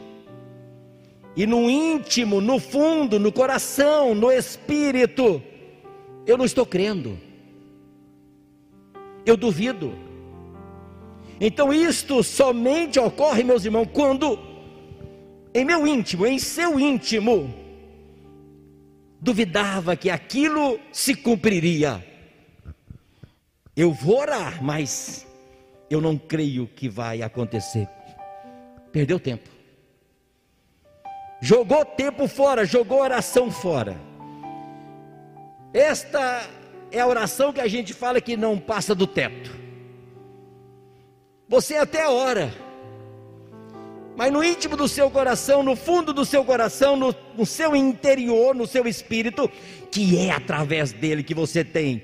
e 1.35 1.45
no 1.45 1.69
íntimo, 1.69 2.39
no 2.39 2.61
fundo, 2.61 3.19
no 3.19 3.29
coração, 3.29 4.15
no 4.15 4.31
espírito, 4.31 5.43
eu 6.25 6.37
não 6.37 6.45
estou 6.45 6.65
crendo, 6.65 7.19
eu 9.25 9.35
duvido. 9.35 9.93
Então 11.39 11.73
isto 11.73 12.23
somente 12.23 12.99
ocorre, 12.99 13.43
meus 13.43 13.65
irmãos, 13.65 13.89
quando 13.91 14.39
em 15.53 15.63
meu 15.63 15.87
íntimo, 15.87 16.25
em 16.25 16.37
seu 16.37 16.79
íntimo, 16.79 17.53
duvidava 19.21 19.95
que 19.95 20.09
aquilo 20.09 20.79
se 20.91 21.15
cumpriria. 21.15 22.05
Eu 23.75 23.91
vou 23.91 24.19
orar, 24.19 24.63
mas 24.63 25.25
eu 25.89 25.99
não 26.01 26.17
creio 26.17 26.67
que 26.67 26.87
vai 26.87 27.21
acontecer. 27.21 27.87
Perdeu 28.91 29.19
tempo. 29.19 29.49
Jogou 31.41 31.83
tempo 31.85 32.27
fora, 32.27 32.65
jogou 32.65 33.01
oração 33.01 33.51
fora. 33.51 33.97
Esta 35.73 36.49
é 36.95 37.01
a 37.01 37.07
oração 37.07 37.51
que 37.51 37.59
a 37.59 37.67
gente 37.67 37.93
fala 37.93 38.21
que 38.21 38.37
não 38.37 38.57
passa 38.57 38.95
do 38.95 39.05
teto. 39.05 39.51
Você 41.47 41.75
até 41.75 42.07
ora, 42.07 42.53
mas 44.15 44.31
no 44.31 44.41
íntimo 44.41 44.77
do 44.77 44.87
seu 44.87 45.11
coração, 45.11 45.61
no 45.61 45.75
fundo 45.75 46.13
do 46.13 46.23
seu 46.23 46.45
coração, 46.45 46.95
no, 46.95 47.13
no 47.37 47.45
seu 47.45 47.75
interior, 47.75 48.55
no 48.55 48.65
seu 48.65 48.87
espírito, 48.87 49.51
que 49.91 50.17
é 50.17 50.31
através 50.31 50.93
dele 50.93 51.21
que 51.21 51.33
você 51.33 51.65
tem 51.65 52.01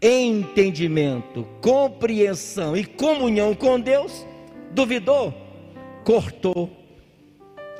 entendimento, 0.00 1.46
compreensão 1.60 2.76
e 2.76 2.84
comunhão 2.84 3.52
com 3.52 3.80
Deus, 3.80 4.24
duvidou, 4.70 5.34
cortou 6.04 6.70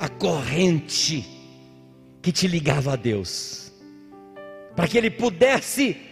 a 0.01 0.09
corrente 0.09 1.25
que 2.21 2.31
te 2.31 2.45
ligava 2.45 2.93
a 2.93 2.95
Deus, 2.97 3.71
para 4.75 4.87
que 4.87 4.97
ele 4.97 5.09
pudesse 5.09 6.10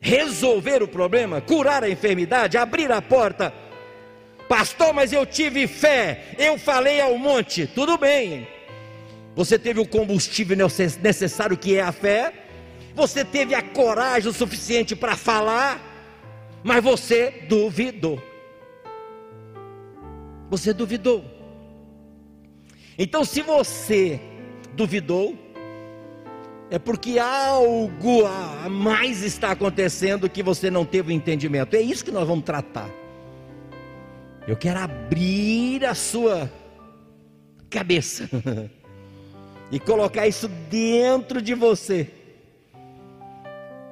resolver 0.00 0.82
o 0.82 0.88
problema, 0.88 1.40
curar 1.40 1.84
a 1.84 1.90
enfermidade, 1.90 2.56
abrir 2.56 2.90
a 2.90 3.02
porta. 3.02 3.52
Pastor, 4.48 4.92
mas 4.92 5.12
eu 5.12 5.24
tive 5.26 5.68
fé, 5.68 6.34
eu 6.38 6.58
falei 6.58 7.00
ao 7.00 7.16
monte, 7.16 7.66
tudo 7.66 7.96
bem. 7.96 8.48
Você 9.36 9.58
teve 9.58 9.78
o 9.78 9.86
combustível 9.86 10.56
necessário 11.00 11.56
que 11.56 11.76
é 11.76 11.82
a 11.82 11.92
fé, 11.92 12.32
você 12.94 13.24
teve 13.24 13.54
a 13.54 13.62
coragem 13.62 14.28
o 14.28 14.34
suficiente 14.34 14.96
para 14.96 15.14
falar, 15.14 15.80
mas 16.64 16.82
você 16.82 17.44
duvidou. 17.48 18.20
Você 20.50 20.72
duvidou. 20.72 21.24
Então, 22.98 23.24
se 23.24 23.40
você 23.40 24.20
duvidou, 24.74 25.38
é 26.70 26.78
porque 26.78 27.18
algo 27.18 28.24
a 28.24 28.68
mais 28.68 29.22
está 29.22 29.50
acontecendo 29.50 30.30
que 30.30 30.42
você 30.42 30.70
não 30.70 30.84
teve 30.84 31.12
entendimento. 31.12 31.74
É 31.74 31.80
isso 31.80 32.04
que 32.04 32.12
nós 32.12 32.26
vamos 32.26 32.44
tratar. 32.44 32.88
Eu 34.46 34.56
quero 34.56 34.78
abrir 34.78 35.84
a 35.84 35.94
sua 35.94 36.50
cabeça 37.68 38.28
e 39.70 39.80
colocar 39.80 40.28
isso 40.28 40.48
dentro 40.48 41.42
de 41.42 41.54
você 41.54 42.08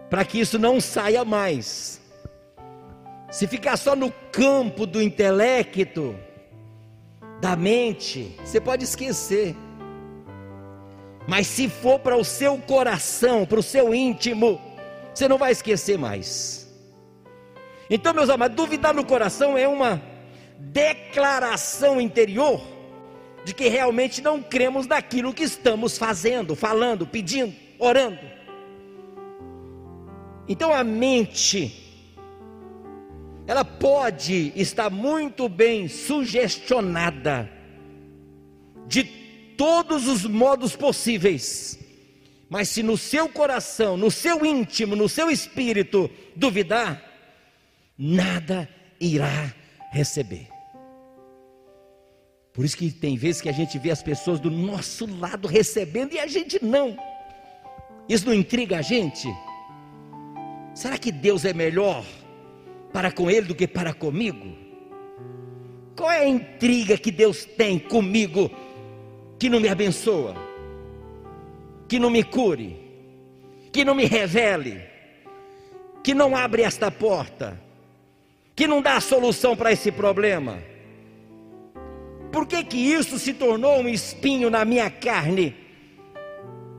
para 0.09 0.25
que 0.25 0.41
isso 0.41 0.59
não 0.59 0.81
saia 0.81 1.25
mais. 1.25 2.01
Se 3.31 3.47
ficar 3.47 3.77
só 3.77 3.95
no 3.95 4.11
campo 4.33 4.87
do 4.87 5.03
intelecto, 5.03 6.17
da 7.41 7.55
mente, 7.55 8.35
você 8.43 8.61
pode 8.61 8.85
esquecer. 8.85 9.55
Mas 11.29 11.47
se 11.47 11.69
for 11.69 11.99
para 11.99 12.17
o 12.17 12.25
seu 12.25 12.57
coração, 12.57 13.45
para 13.45 13.61
o 13.61 13.63
seu 13.63 13.95
íntimo, 13.95 14.59
você 15.13 15.29
não 15.29 15.37
vai 15.37 15.53
esquecer 15.53 15.99
mais. 15.99 16.67
Então, 17.91 18.15
meus 18.15 18.31
amados, 18.31 18.57
duvidar 18.57 18.95
no 18.95 19.05
coração 19.05 19.57
é 19.59 19.69
uma 19.69 20.01
declaração 20.59 22.01
interior 22.01 22.63
de 23.45 23.53
que 23.53 23.69
realmente 23.69 24.23
não 24.23 24.43
cremos 24.43 24.87
naquilo 24.87 25.35
que 25.35 25.43
estamos 25.43 25.99
fazendo, 25.99 26.57
falando, 26.57 27.07
pedindo, 27.07 27.55
orando. 27.79 28.19
Então 30.49 30.73
a 30.73 30.83
mente 30.83 31.85
ela 33.47 33.67
pode 33.67 34.51
estar 34.57 34.89
muito 34.89 35.47
bem 35.47 35.89
sugestionada 35.89 37.51
de 38.87 39.28
todos 39.59 40.07
os 40.07 40.25
modos 40.25 40.77
possíveis, 40.77 41.77
mas 42.49 42.69
se 42.69 42.83
no 42.83 42.97
seu 42.97 43.29
coração, 43.29 43.97
no 43.97 44.11
seu 44.11 44.47
íntimo, 44.47 44.95
no 44.95 45.09
seu 45.09 45.29
espírito 45.29 46.09
duvidar, 46.37 47.03
nada 47.99 48.69
irá 49.01 49.53
receber. 49.91 50.49
Por 52.53 52.65
isso 52.65 52.77
que 52.77 52.91
tem 52.91 53.17
vezes 53.17 53.41
que 53.41 53.49
a 53.49 53.53
gente 53.53 53.79
vê 53.79 53.91
as 53.91 54.03
pessoas 54.03 54.39
do 54.39 54.51
nosso 54.51 55.07
lado 55.19 55.49
recebendo 55.49 56.15
e 56.15 56.21
a 56.21 56.27
gente 56.27 56.65
não. 56.65 56.97
Isso 58.09 58.27
não 58.27 58.35
intriga 58.35 58.79
a 58.79 58.83
gente? 58.83 59.29
Será 60.73 60.97
que 60.97 61.11
Deus 61.11 61.45
é 61.45 61.53
melhor 61.53 62.05
para 62.93 63.11
com 63.11 63.29
ele 63.29 63.49
do 63.49 63.55
que 63.55 63.67
para 63.67 63.93
comigo? 63.93 64.57
Qual 65.97 66.11
é 66.11 66.19
a 66.19 66.29
intriga 66.29 66.97
que 66.97 67.11
Deus 67.11 67.45
tem 67.45 67.77
comigo 67.79 68.51
que 69.39 69.49
não 69.49 69.61
me 69.61 69.69
abençoa? 69.69 70.35
Que 71.89 71.99
não 71.99 72.11
me 72.11 72.23
cure? 72.23 72.77
Que 73.73 73.85
não 73.85 73.95
me 73.95 74.05
revele? 74.05 74.83
Que 76.03 76.15
não 76.15 76.37
abre 76.37 76.63
esta 76.63 76.91
porta? 76.91 77.61
Que 78.55 78.67
não 78.67 78.83
dá 78.83 78.97
a 78.97 79.01
solução 79.01 79.57
para 79.57 79.73
esse 79.73 79.93
problema? 79.93 80.59
Por 82.33 82.47
que 82.47 82.63
que 82.65 82.77
isso 82.77 83.19
se 83.19 83.33
tornou 83.33 83.79
um 83.79 83.89
espinho 83.89 84.51
na 84.51 84.65
minha 84.65 84.91
carne? 84.91 85.55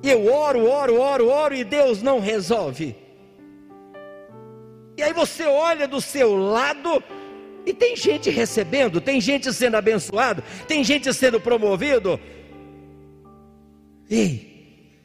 Eu 0.04 0.32
oro, 0.32 0.70
oro, 0.70 1.00
oro, 1.00 1.28
oro 1.28 1.56
e 1.56 1.64
Deus 1.64 2.02
não 2.02 2.20
resolve. 2.20 2.96
E 4.98 5.04
aí 5.04 5.14
você 5.14 5.46
olha 5.46 5.88
do 5.88 6.02
seu 6.02 6.36
lado 6.36 7.02
e 7.66 7.74
tem 7.74 7.96
gente 7.96 8.30
recebendo, 8.30 9.00
tem 9.00 9.20
gente 9.20 9.52
sendo 9.54 9.76
abençoado, 9.76 10.44
tem 10.68 10.84
gente 10.84 11.14
sendo 11.14 11.40
promovido. 11.40 12.20
Ei, 14.10 14.98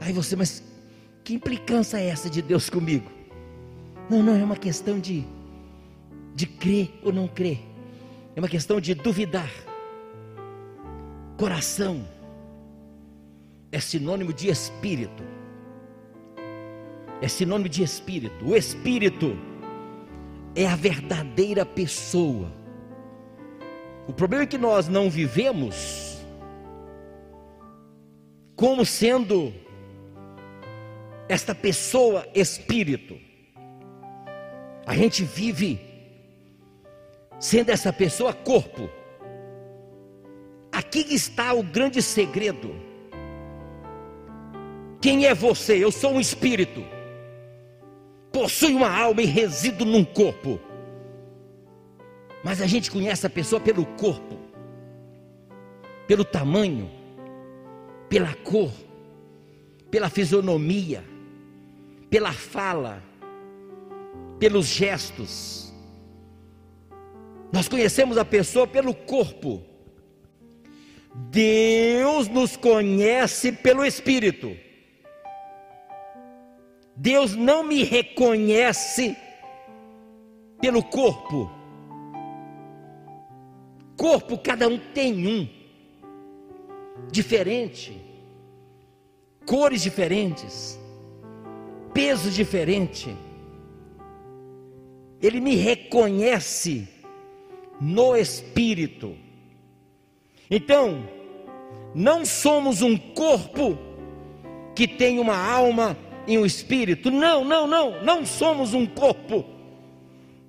aí 0.00 0.12
você, 0.12 0.34
mas 0.34 0.62
que 1.22 1.34
implicância 1.34 1.98
é 1.98 2.08
essa 2.08 2.28
de 2.28 2.42
Deus 2.42 2.68
comigo? 2.68 3.10
Não, 4.10 4.22
não, 4.22 4.34
é 4.34 4.42
uma 4.44 4.56
questão 4.56 4.98
de, 4.98 5.24
de 6.34 6.46
crer 6.46 6.90
ou 7.02 7.12
não 7.12 7.28
crer, 7.28 7.60
é 8.34 8.40
uma 8.40 8.48
questão 8.48 8.80
de 8.80 8.94
duvidar. 8.94 9.50
Coração 11.36 12.06
é 13.70 13.78
sinônimo 13.78 14.32
de 14.32 14.48
espírito 14.48 15.22
é 17.22 17.28
sinônimo 17.28 17.68
de 17.68 17.84
espírito. 17.84 18.44
O 18.44 18.56
espírito 18.56 19.38
é 20.56 20.66
a 20.66 20.74
verdadeira 20.74 21.64
pessoa. 21.64 22.52
O 24.08 24.12
problema 24.12 24.42
é 24.42 24.46
que 24.46 24.58
nós 24.58 24.88
não 24.88 25.08
vivemos 25.08 26.11
como 28.56 28.84
sendo 28.84 29.52
esta 31.28 31.54
pessoa 31.54 32.26
espírito. 32.34 33.18
A 34.86 34.94
gente 34.94 35.24
vive 35.24 35.80
sendo 37.38 37.70
essa 37.70 37.92
pessoa 37.92 38.32
corpo. 38.32 38.88
Aqui 40.70 41.06
está 41.14 41.52
o 41.52 41.62
grande 41.62 42.02
segredo. 42.02 42.74
Quem 45.00 45.26
é 45.26 45.34
você? 45.34 45.82
Eu 45.82 45.90
sou 45.90 46.12
um 46.12 46.20
espírito 46.20 46.82
possui 48.32 48.74
uma 48.74 48.90
alma 48.90 49.22
e 49.22 49.26
reside 49.26 49.84
num 49.84 50.04
corpo. 50.04 50.58
Mas 52.42 52.60
a 52.60 52.66
gente 52.66 52.90
conhece 52.90 53.26
a 53.26 53.30
pessoa 53.30 53.60
pelo 53.60 53.84
corpo, 53.84 54.36
pelo 56.08 56.24
tamanho, 56.24 56.90
pela 58.12 58.34
cor, 58.34 58.70
pela 59.90 60.10
fisionomia, 60.10 61.02
pela 62.10 62.30
fala, 62.30 63.02
pelos 64.38 64.66
gestos. 64.66 65.72
Nós 67.50 67.68
conhecemos 67.68 68.18
a 68.18 68.24
pessoa 68.24 68.66
pelo 68.66 68.92
corpo. 68.92 69.62
Deus 71.30 72.28
nos 72.28 72.54
conhece 72.54 73.50
pelo 73.50 73.82
espírito. 73.82 74.54
Deus 76.94 77.34
não 77.34 77.62
me 77.64 77.82
reconhece 77.82 79.16
pelo 80.60 80.82
corpo. 80.82 81.50
Corpo, 83.96 84.36
cada 84.36 84.68
um 84.68 84.76
tem 84.76 85.26
um, 85.26 85.61
diferente, 87.10 88.00
cores 89.46 89.82
diferentes, 89.82 90.78
peso 91.92 92.30
diferente. 92.30 93.14
Ele 95.20 95.40
me 95.40 95.54
reconhece 95.54 96.88
no 97.80 98.16
espírito. 98.16 99.16
Então, 100.50 101.08
não 101.94 102.24
somos 102.24 102.82
um 102.82 102.96
corpo 102.96 103.78
que 104.74 104.88
tem 104.88 105.18
uma 105.18 105.36
alma 105.36 105.96
em 106.26 106.38
um 106.38 106.46
espírito. 106.46 107.10
Não, 107.10 107.44
não, 107.44 107.66
não, 107.66 108.02
não 108.02 108.26
somos 108.26 108.74
um 108.74 108.86
corpo 108.86 109.44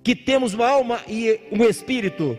que 0.04 0.16
temos 0.16 0.54
uma 0.54 0.68
alma 0.68 1.02
e 1.08 1.40
um 1.52 1.64
espírito. 1.64 2.38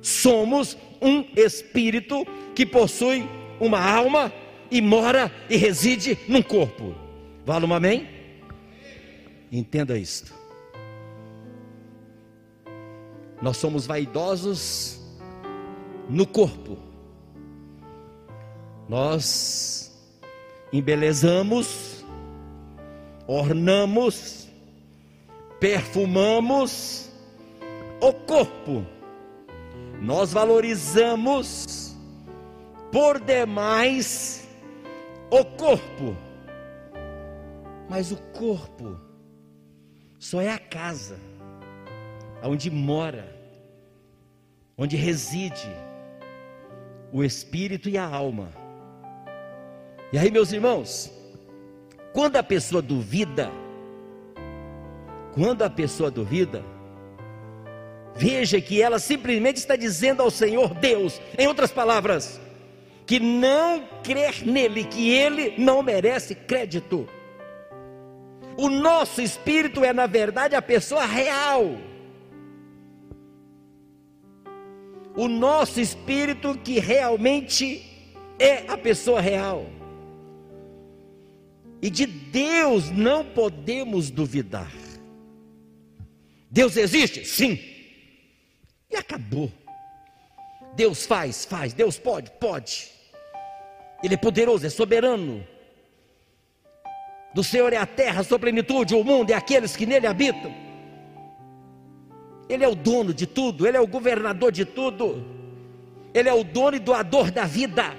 Somos 0.00 0.76
um 1.00 1.24
espírito 1.36 2.26
que 2.54 2.64
possui 2.64 3.24
uma 3.64 3.80
alma 3.80 4.32
e 4.70 4.80
mora 4.80 5.30
e 5.48 5.56
reside 5.56 6.18
num 6.28 6.42
corpo. 6.42 6.94
Vale 7.44 7.66
um 7.66 7.74
amém? 7.74 8.08
Entenda 9.50 9.98
isto. 9.98 10.32
Nós 13.40 13.56
somos 13.56 13.86
vaidosos 13.86 15.00
no 16.08 16.26
corpo. 16.26 16.78
Nós 18.88 19.92
embelezamos 20.72 21.92
ornamos, 23.26 24.48
perfumamos 25.60 27.10
o 28.00 28.12
corpo, 28.12 28.84
nós 30.00 30.32
valorizamos 30.32 31.81
por 32.92 33.18
demais 33.18 34.46
o 35.30 35.42
corpo, 35.42 36.14
mas 37.88 38.12
o 38.12 38.18
corpo 38.34 39.00
só 40.18 40.42
é 40.42 40.50
a 40.50 40.58
casa 40.58 41.18
onde 42.44 42.70
mora, 42.70 43.24
onde 44.76 44.94
reside 44.94 45.68
o 47.10 47.24
espírito 47.24 47.88
e 47.88 47.96
a 47.96 48.04
alma. 48.04 48.50
E 50.12 50.18
aí, 50.18 50.30
meus 50.30 50.52
irmãos, 50.52 51.10
quando 52.12 52.36
a 52.36 52.42
pessoa 52.42 52.82
duvida, 52.82 53.50
quando 55.32 55.62
a 55.62 55.70
pessoa 55.70 56.10
duvida, 56.10 56.62
veja 58.14 58.60
que 58.60 58.82
ela 58.82 58.98
simplesmente 58.98 59.56
está 59.56 59.76
dizendo 59.76 60.20
ao 60.20 60.30
Senhor 60.30 60.74
Deus, 60.74 61.20
em 61.38 61.46
outras 61.46 61.72
palavras, 61.72 62.38
que 63.12 63.20
não 63.20 63.86
crer 64.02 64.42
nele, 64.42 64.84
que 64.84 65.10
ele 65.10 65.54
não 65.58 65.82
merece 65.82 66.34
crédito. 66.34 67.06
O 68.56 68.70
nosso 68.70 69.20
espírito 69.20 69.84
é, 69.84 69.92
na 69.92 70.06
verdade, 70.06 70.56
a 70.56 70.62
pessoa 70.62 71.04
real. 71.04 71.76
O 75.14 75.28
nosso 75.28 75.78
espírito 75.78 76.56
que 76.56 76.78
realmente 76.78 77.84
é 78.38 78.64
a 78.66 78.78
pessoa 78.78 79.20
real. 79.20 79.66
E 81.82 81.90
de 81.90 82.06
Deus 82.06 82.88
não 82.88 83.26
podemos 83.26 84.08
duvidar. 84.08 84.72
Deus 86.50 86.78
existe? 86.78 87.26
Sim. 87.26 87.60
E 88.90 88.96
acabou. 88.96 89.52
Deus 90.74 91.04
faz, 91.04 91.44
faz. 91.44 91.74
Deus 91.74 91.98
pode, 91.98 92.30
pode. 92.40 93.01
Ele 94.02 94.14
é 94.14 94.16
poderoso, 94.16 94.66
é 94.66 94.70
soberano. 94.70 95.46
Do 97.34 97.42
Senhor 97.42 97.72
é 97.72 97.76
a 97.76 97.86
terra, 97.86 98.20
a 98.20 98.24
sua 98.24 98.38
plenitude, 98.38 98.94
o 98.94 99.04
mundo 99.04 99.30
e 99.30 99.32
aqueles 99.32 99.76
que 99.76 99.86
nele 99.86 100.06
habitam. 100.06 100.52
Ele 102.48 102.64
é 102.64 102.68
o 102.68 102.74
dono 102.74 103.14
de 103.14 103.26
tudo, 103.26 103.66
ele 103.66 103.76
é 103.76 103.80
o 103.80 103.86
governador 103.86 104.52
de 104.52 104.64
tudo. 104.64 105.24
Ele 106.12 106.28
é 106.28 106.34
o 106.34 106.44
dono 106.44 106.76
e 106.76 106.80
doador 106.80 107.30
da 107.30 107.44
vida. 107.46 107.96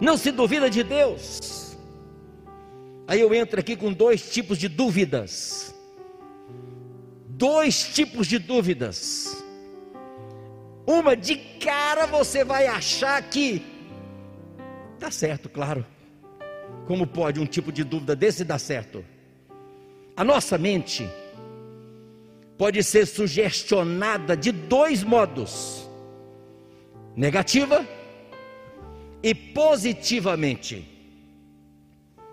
Não 0.00 0.16
se 0.16 0.32
duvida 0.32 0.68
de 0.68 0.82
Deus. 0.82 1.76
Aí 3.06 3.20
eu 3.20 3.32
entro 3.34 3.60
aqui 3.60 3.76
com 3.76 3.92
dois 3.92 4.30
tipos 4.32 4.58
de 4.58 4.68
dúvidas. 4.68 5.74
dois 7.28 7.84
tipos 7.94 8.26
de 8.26 8.38
dúvidas. 8.38 9.42
Uma 10.86 11.16
de 11.16 11.36
cara 11.36 12.06
você 12.06 12.44
vai 12.44 12.66
achar 12.66 13.22
que 13.22 13.62
tá 15.00 15.10
certo, 15.10 15.48
claro. 15.48 15.84
Como 16.86 17.06
pode 17.06 17.40
um 17.40 17.46
tipo 17.46 17.72
de 17.72 17.82
dúvida 17.82 18.14
desse 18.14 18.44
dar 18.44 18.58
certo? 18.58 19.04
A 20.16 20.22
nossa 20.22 20.58
mente 20.58 21.08
pode 22.58 22.82
ser 22.82 23.06
sugestionada 23.06 24.36
de 24.36 24.52
dois 24.52 25.02
modos: 25.02 25.88
negativa 27.16 27.86
e 29.22 29.34
positivamente. 29.34 30.86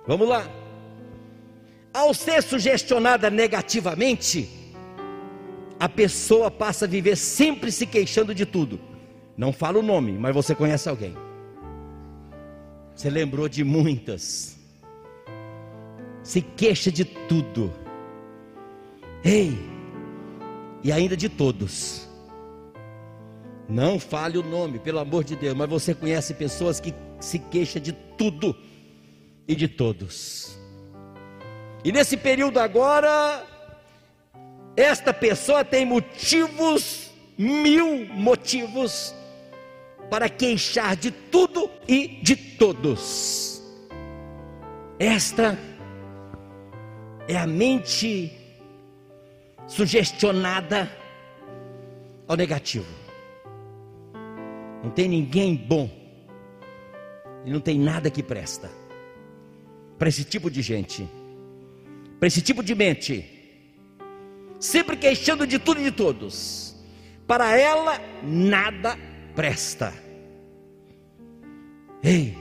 Vamos 0.06 0.27
lá. 0.27 0.47
Ao 1.93 2.13
ser 2.13 2.43
sugestionada 2.43 3.30
negativamente, 3.30 4.49
a 5.80 5.89
pessoa 5.89 6.51
passa 6.51 6.86
a 6.86 6.88
viver 6.88 7.15
sempre 7.15 7.71
se 7.71 7.86
queixando 7.86 8.36
de 8.36 8.45
tudo. 8.45 8.80
Não 9.36 9.51
fala 9.53 9.80
o 9.80 9.84
nome, 9.84 10.12
mas 10.12 10.34
você 10.34 10.53
conhece 10.53 10.89
alguém. 10.89 11.26
Você 12.97 13.12
lembrou 13.12 13.47
de 13.47 13.63
muitas. 13.63 14.57
Se 16.23 16.41
queixa 16.41 16.91
de 16.91 17.05
tudo. 17.05 17.71
Ei, 19.23 19.55
e 20.83 20.91
ainda 20.91 21.15
de 21.15 21.29
todos. 21.29 22.10
Não 23.69 23.99
fale 23.99 24.39
o 24.39 24.43
nome, 24.43 24.79
pelo 24.79 24.97
amor 24.97 25.23
de 25.23 25.36
Deus, 25.36 25.55
mas 25.55 25.69
você 25.69 25.93
conhece 25.93 26.33
pessoas 26.33 26.79
que 26.79 26.91
se 27.19 27.38
queixam 27.38 27.79
de 27.79 27.91
tudo 27.93 28.55
e 29.47 29.55
de 29.55 29.67
todos. 29.67 30.57
E 31.83 31.91
nesse 31.91 32.17
período 32.17 32.60
agora, 32.60 33.45
esta 34.75 35.13
pessoa 35.13 35.63
tem 35.63 35.86
motivos, 35.86 37.12
mil 37.38 38.07
motivos, 38.07 39.13
para 40.10 40.30
queixar 40.30 40.96
de 40.96 41.12
tudo 41.12 41.70
e 41.88 42.08
de 42.22 42.36
todos. 42.36 43.62
Esta 45.00 45.58
é 47.28 47.38
a 47.38 47.46
mente 47.46 48.32
sugestionada 49.67 50.91
ao 52.28 52.36
negativo. 52.36 52.88
Não 54.84 54.89
tem 54.91 55.08
ninguém 55.08 55.56
bom 55.56 55.89
e 57.46 57.52
não 57.52 57.60
tem 57.60 57.80
nada 57.80 58.10
que 58.10 58.24
presta 58.24 58.72
para 59.98 60.10
esse 60.10 60.24
tipo 60.24 60.50
de 60.50 60.62
gente, 60.62 61.08
para 62.20 62.28
esse 62.28 62.41
tipo 62.41 62.63
de 62.63 62.76
mente, 62.76 63.26
sempre 64.60 64.96
queixando 64.96 65.46
de 65.46 65.60
tudo 65.60 65.82
e 65.82 65.86
de 65.86 65.91
todos. 65.91 66.76
Para 67.26 67.58
ela 67.58 68.00
nada 68.24 68.98
presta. 69.38 69.93
Ei, 72.02 72.36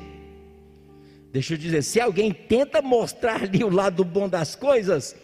deixa 1.30 1.52
eu 1.52 1.58
dizer, 1.58 1.82
se 1.82 2.00
alguém 2.00 2.32
tenta 2.32 2.80
mostrar 2.80 3.42
ali 3.42 3.62
o 3.62 3.68
lado 3.68 4.02
bom 4.02 4.26
das 4.26 4.56
coisas, 4.56 5.14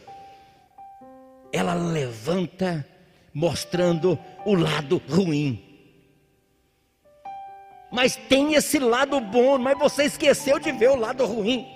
ela 1.50 1.72
levanta 1.72 2.86
mostrando 3.32 4.18
o 4.44 4.54
lado 4.54 5.00
ruim. 5.08 5.64
Mas 7.90 8.16
tem 8.16 8.52
esse 8.52 8.78
lado 8.78 9.18
bom, 9.18 9.56
mas 9.56 9.78
você 9.78 10.04
esqueceu 10.04 10.58
de 10.58 10.72
ver 10.72 10.90
o 10.90 10.96
lado 10.96 11.24
ruim. 11.24 11.66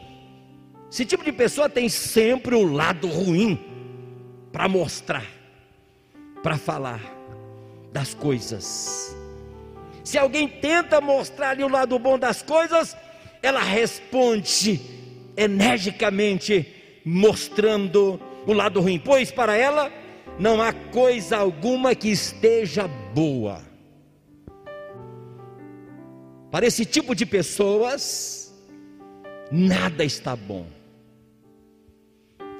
Esse 0.93 1.07
tipo 1.07 1.25
de 1.25 1.33
pessoa 1.33 1.71
tem 1.71 1.89
sempre 1.89 2.55
o 2.55 2.71
lado 2.71 3.09
ruim 3.09 3.59
para 4.53 4.69
mostrar, 4.69 5.27
para 6.43 6.59
falar 6.59 7.01
das 7.93 8.13
coisas. 8.13 9.26
Se 10.07 10.16
alguém 10.16 10.47
tenta 10.47 11.01
mostrar 11.01 11.51
ali 11.51 11.64
o 11.64 11.69
lado 11.69 11.99
bom 11.99 12.16
das 12.16 12.40
coisas, 12.40 12.97
ela 13.42 13.59
responde 13.59 14.81
energicamente, 15.37 17.03
mostrando 17.05 18.21
o 18.47 18.53
lado 18.53 18.81
ruim, 18.81 19.01
pois 19.01 19.33
para 19.33 19.57
ela 19.57 19.92
não 20.38 20.62
há 20.62 20.73
coisa 20.73 21.38
alguma 21.38 21.92
que 21.92 22.09
esteja 22.09 22.87
boa. 22.87 23.61
Para 26.53 26.66
esse 26.66 26.85
tipo 26.85 27.12
de 27.12 27.27
pessoas, 27.27 28.55
nada 29.51 30.05
está 30.05 30.37
bom. 30.37 30.66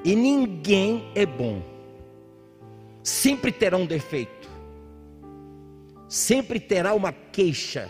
E 0.03 0.13
ninguém 0.17 1.09
é 1.15 1.25
bom. 1.25 1.61
Sempre 3.01 3.53
terá 3.53 3.77
um 3.77 3.85
defeito. 3.85 4.36
Sempre 6.07 6.59
terá 6.59 6.93
uma 6.93 7.11
queixa. 7.11 7.89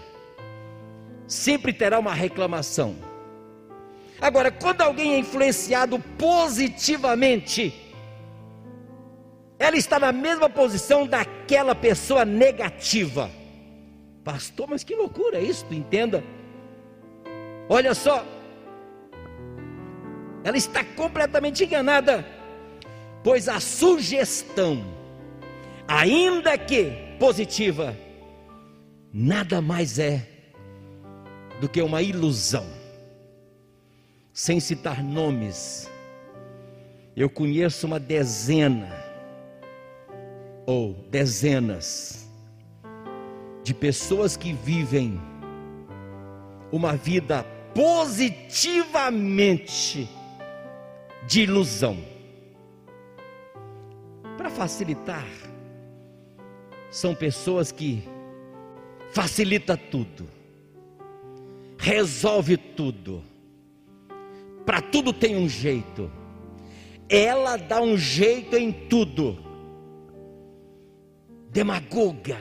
Sempre 1.28 1.74
terá 1.74 2.00
uma 2.00 2.14
reclamação. 2.14 2.96
Agora, 4.20 4.50
quando 4.52 4.82
alguém 4.82 5.14
é 5.14 5.20
influenciado 5.20 6.00
positivamente, 6.18 7.74
ela 9.60 9.76
está 9.76 10.00
na 10.00 10.12
mesma 10.12 10.50
posição 10.50 11.06
daquela 11.06 11.76
pessoa 11.76 12.26
negativa. 12.26 13.30
Pastor, 14.24 14.68
mas 14.70 14.84
que 14.84 14.96
loucura 14.96 15.38
é 15.38 15.44
isso, 15.44 15.66
entenda. 15.72 16.24
Olha 17.70 17.94
só, 17.94 18.26
ela 20.44 20.58
está 20.58 20.84
completamente 20.84 21.64
enganada, 21.64 22.26
pois 23.24 23.48
a 23.48 23.60
sugestão, 23.60 24.84
ainda 25.88 26.58
que 26.58 26.92
positiva, 27.20 27.96
nada 29.14 29.62
mais 29.62 30.00
é 30.00 30.28
do 31.60 31.68
que 31.68 31.82
uma 31.82 32.02
ilusão. 32.02 32.66
Sem 34.34 34.58
citar 34.60 35.04
nomes, 35.04 35.90
eu 37.16 37.30
conheço 37.30 37.88
uma 37.88 38.00
dezena 38.00 38.96
ou 40.66 40.94
dezenas 41.10 42.30
de 43.64 43.74
pessoas 43.74 44.38
que 44.38 44.54
vivem 44.54 45.20
uma 46.72 46.96
vida 46.96 47.44
positivamente 47.74 50.08
de 51.26 51.42
ilusão. 51.42 51.98
Para 54.38 54.50
facilitar, 54.50 55.28
são 56.92 57.16
pessoas 57.16 57.72
que 57.72 58.08
facilita 59.12 59.76
tudo, 59.78 60.30
resolve 61.78 62.58
tudo, 62.58 63.24
para 64.66 64.82
tudo 64.82 65.14
tem 65.14 65.36
um 65.38 65.48
jeito. 65.48 66.12
Ela 67.10 67.56
dá 67.56 67.82
um 67.82 67.98
jeito 67.98 68.58
em 68.58 68.72
tudo. 68.72 69.38
Demagoga, 71.50 72.38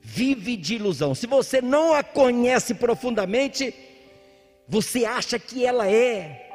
vive 0.00 0.56
de 0.56 0.76
ilusão. 0.76 1.14
Se 1.14 1.26
você 1.26 1.60
não 1.60 1.92
a 1.92 2.02
conhece 2.02 2.74
profundamente, 2.74 3.74
você 4.66 5.04
acha 5.04 5.38
que 5.38 5.64
ela 5.64 5.86
é 5.90 6.48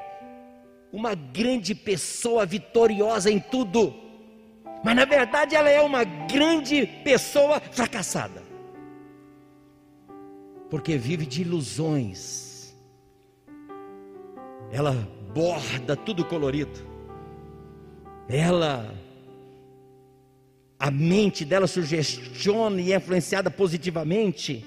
uma 0.92 1.16
grande 1.16 1.74
pessoa 1.74 2.46
vitoriosa 2.46 3.32
em 3.32 3.40
tudo, 3.40 3.94
mas 4.84 4.96
na 4.96 5.06
verdade 5.06 5.56
ela 5.56 5.70
é 5.70 5.82
uma 5.82 6.04
grande 6.04 6.86
pessoa 7.04 7.60
fracassada, 7.60 8.44
porque 10.70 10.98
vive 10.98 11.26
de 11.26 11.42
ilusões, 11.42 12.76
ela 14.72 14.92
borda 15.34 15.96
tudo 15.96 16.26
colorido, 16.26 16.80
ela 18.28 18.94
a 20.78 20.92
mente 20.92 21.46
dela 21.46 21.66
sugestiona 21.66 22.82
e 22.82 22.92
é 22.92 22.98
influenciada 22.98 23.50
positivamente 23.50 24.66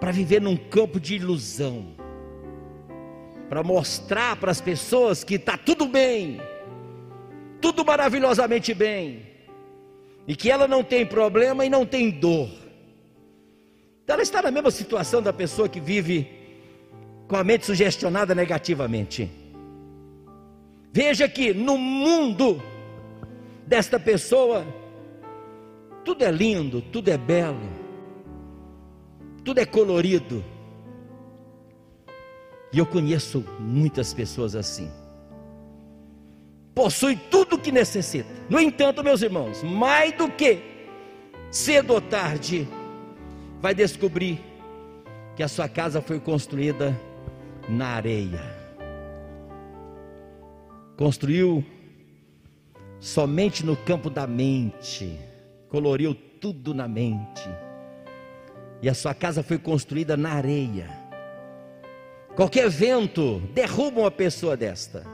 para 0.00 0.10
viver 0.10 0.40
num 0.40 0.56
campo 0.56 0.98
de 0.98 1.14
ilusão, 1.14 1.94
para 3.48 3.62
mostrar 3.62 4.34
para 4.34 4.50
as 4.50 4.60
pessoas 4.60 5.22
que 5.22 5.36
está 5.36 5.56
tudo 5.56 5.86
bem, 5.86 6.40
tudo 7.62 7.84
maravilhosamente 7.84 8.74
bem, 8.74 9.22
e 10.26 10.34
que 10.34 10.50
ela 10.50 10.66
não 10.66 10.82
tem 10.82 11.06
problema 11.06 11.64
e 11.64 11.70
não 11.70 11.86
tem 11.86 12.10
dor. 12.10 12.50
Então 14.02 14.14
ela 14.14 14.22
está 14.22 14.42
na 14.42 14.50
mesma 14.50 14.70
situação 14.70 15.22
da 15.22 15.32
pessoa 15.32 15.68
que 15.68 15.80
vive 15.80 16.28
com 17.28 17.36
a 17.36 17.44
mente 17.44 17.64
sugestionada 17.64 18.34
negativamente. 18.34 19.30
Veja 20.92 21.28
que 21.28 21.54
no 21.54 21.78
mundo 21.78 22.60
desta 23.66 23.98
pessoa, 23.98 24.66
tudo 26.04 26.24
é 26.24 26.30
lindo, 26.30 26.82
tudo 26.82 27.08
é 27.08 27.16
belo, 27.16 27.70
tudo 29.44 29.60
é 29.60 29.64
colorido. 29.64 30.44
E 32.72 32.78
eu 32.78 32.86
conheço 32.86 33.44
muitas 33.58 34.12
pessoas 34.12 34.56
assim. 34.56 34.90
Possui 36.74 37.16
tudo 37.16 37.56
o 37.56 37.58
que 37.58 37.70
necessita. 37.72 38.28
No 38.48 38.60
entanto, 38.60 39.04
meus 39.04 39.22
irmãos, 39.22 39.62
mais 39.62 40.12
do 40.12 40.28
que 40.30 40.60
cedo 41.50 41.94
ou 41.94 42.00
tarde, 42.00 42.66
vai 43.60 43.74
descobrir 43.74 44.40
que 45.36 45.42
a 45.42 45.48
sua 45.48 45.68
casa 45.68 46.00
foi 46.00 46.18
construída 46.18 46.98
na 47.68 47.88
areia. 47.88 48.40
Construiu 50.96 51.64
somente 53.00 53.64
no 53.64 53.76
campo 53.76 54.08
da 54.08 54.26
mente, 54.26 55.18
coloriu 55.68 56.14
tudo 56.40 56.74
na 56.74 56.86
mente. 56.88 57.48
E 58.80 58.88
a 58.88 58.94
sua 58.94 59.14
casa 59.14 59.42
foi 59.42 59.58
construída 59.58 60.16
na 60.16 60.32
areia. 60.32 60.90
Qualquer 62.34 62.68
vento 62.68 63.40
derruba 63.54 64.00
uma 64.00 64.10
pessoa 64.10 64.56
desta. 64.56 65.04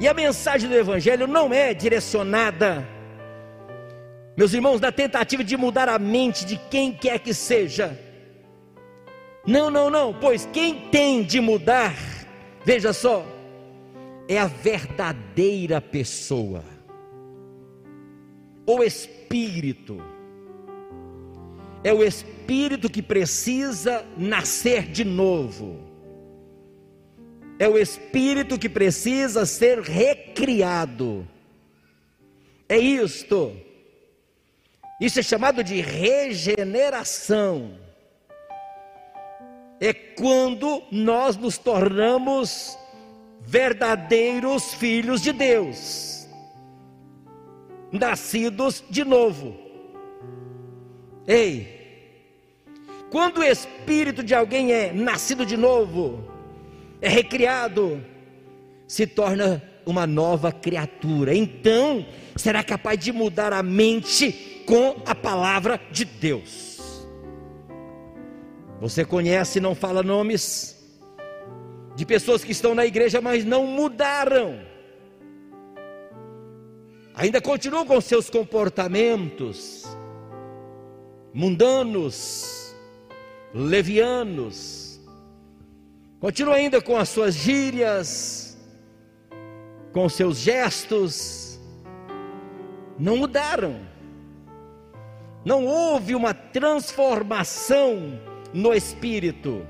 E 0.00 0.08
a 0.08 0.14
mensagem 0.14 0.66
do 0.66 0.74
Evangelho 0.74 1.26
não 1.26 1.52
é 1.52 1.74
direcionada, 1.74 2.88
meus 4.34 4.54
irmãos, 4.54 4.80
na 4.80 4.90
tentativa 4.90 5.44
de 5.44 5.54
mudar 5.58 5.90
a 5.90 5.98
mente 5.98 6.46
de 6.46 6.56
quem 6.70 6.90
quer 6.90 7.18
que 7.18 7.34
seja. 7.34 7.98
Não, 9.46 9.70
não, 9.70 9.90
não, 9.90 10.14
pois 10.14 10.48
quem 10.54 10.88
tem 10.88 11.22
de 11.22 11.38
mudar, 11.38 11.94
veja 12.64 12.94
só, 12.94 13.26
é 14.26 14.38
a 14.38 14.46
verdadeira 14.46 15.82
pessoa, 15.82 16.64
o 18.66 18.82
Espírito. 18.82 20.02
É 21.84 21.92
o 21.92 22.02
Espírito 22.02 22.88
que 22.88 23.02
precisa 23.02 24.02
nascer 24.16 24.84
de 24.84 25.04
novo 25.04 25.89
é 27.60 27.68
o 27.68 27.76
espírito 27.76 28.58
que 28.58 28.70
precisa 28.70 29.44
ser 29.44 29.80
recriado. 29.80 31.28
É 32.66 32.78
isto. 32.78 33.54
Isso 34.98 35.20
é 35.20 35.22
chamado 35.22 35.62
de 35.62 35.78
regeneração. 35.82 37.78
É 39.78 39.92
quando 39.92 40.82
nós 40.90 41.36
nos 41.36 41.58
tornamos 41.58 42.78
verdadeiros 43.42 44.72
filhos 44.72 45.20
de 45.20 45.32
Deus, 45.32 46.26
nascidos 47.92 48.82
de 48.88 49.04
novo. 49.04 49.54
Ei, 51.26 51.78
quando 53.10 53.38
o 53.38 53.44
espírito 53.44 54.22
de 54.22 54.34
alguém 54.34 54.72
é 54.72 54.94
nascido 54.94 55.44
de 55.44 55.58
novo, 55.58 56.29
é 57.00 57.08
recriado, 57.08 58.04
se 58.86 59.06
torna 59.06 59.62
uma 59.86 60.06
nova 60.06 60.52
criatura. 60.52 61.34
Então, 61.34 62.06
será 62.36 62.62
capaz 62.62 62.98
de 62.98 63.12
mudar 63.12 63.52
a 63.52 63.62
mente 63.62 64.62
com 64.66 64.96
a 65.06 65.14
palavra 65.14 65.80
de 65.90 66.04
Deus. 66.04 67.04
Você 68.80 69.04
conhece, 69.04 69.60
não 69.60 69.74
fala 69.74 70.02
nomes, 70.02 70.76
de 71.96 72.06
pessoas 72.06 72.42
que 72.42 72.52
estão 72.52 72.74
na 72.74 72.86
igreja, 72.86 73.20
mas 73.20 73.44
não 73.44 73.66
mudaram. 73.66 74.60
Ainda 77.14 77.40
continuam 77.40 77.84
com 77.84 78.00
seus 78.00 78.30
comportamentos 78.30 79.86
mundanos, 81.32 82.74
levianos, 83.54 84.79
Continua 86.20 86.56
ainda 86.56 86.82
com 86.82 86.98
as 86.98 87.08
suas 87.08 87.34
gírias, 87.34 88.58
com 89.90 90.04
os 90.04 90.12
seus 90.12 90.36
gestos. 90.36 91.58
Não 92.98 93.16
mudaram. 93.16 93.80
Não 95.42 95.64
houve 95.64 96.14
uma 96.14 96.34
transformação 96.34 98.20
no 98.52 98.74
espírito. 98.74 99.66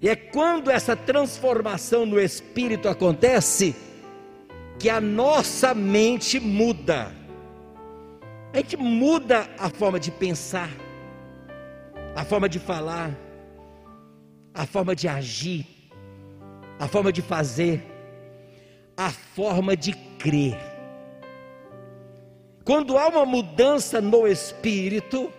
E 0.00 0.08
é 0.08 0.16
quando 0.16 0.70
essa 0.70 0.96
transformação 0.96 2.06
no 2.06 2.18
espírito 2.18 2.88
acontece 2.88 3.76
que 4.78 4.88
a 4.88 5.02
nossa 5.02 5.74
mente 5.74 6.40
muda. 6.40 7.12
A 8.54 8.56
gente 8.56 8.78
muda 8.78 9.50
a 9.58 9.68
forma 9.68 10.00
de 10.00 10.10
pensar, 10.10 10.70
a 12.14 12.24
forma 12.24 12.48
de 12.48 12.58
falar 12.58 13.25
a 14.56 14.64
forma 14.64 14.96
de 14.96 15.06
agir, 15.06 15.66
a 16.78 16.88
forma 16.88 17.12
de 17.12 17.20
fazer, 17.20 17.84
a 18.96 19.10
forma 19.10 19.76
de 19.76 19.92
crer. 20.18 20.58
Quando 22.64 22.96
há 22.96 23.06
uma 23.08 23.26
mudança 23.26 24.00
no 24.00 24.26
espírito, 24.26 25.30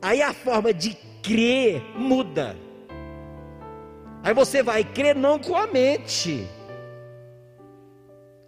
aí 0.00 0.22
a 0.22 0.32
forma 0.32 0.72
de 0.72 0.94
crer 1.22 1.82
muda. 1.96 2.56
Aí 4.22 4.32
você 4.32 4.62
vai 4.62 4.82
crer 4.82 5.14
não 5.14 5.38
com 5.38 5.54
a 5.54 5.66
mente, 5.66 6.48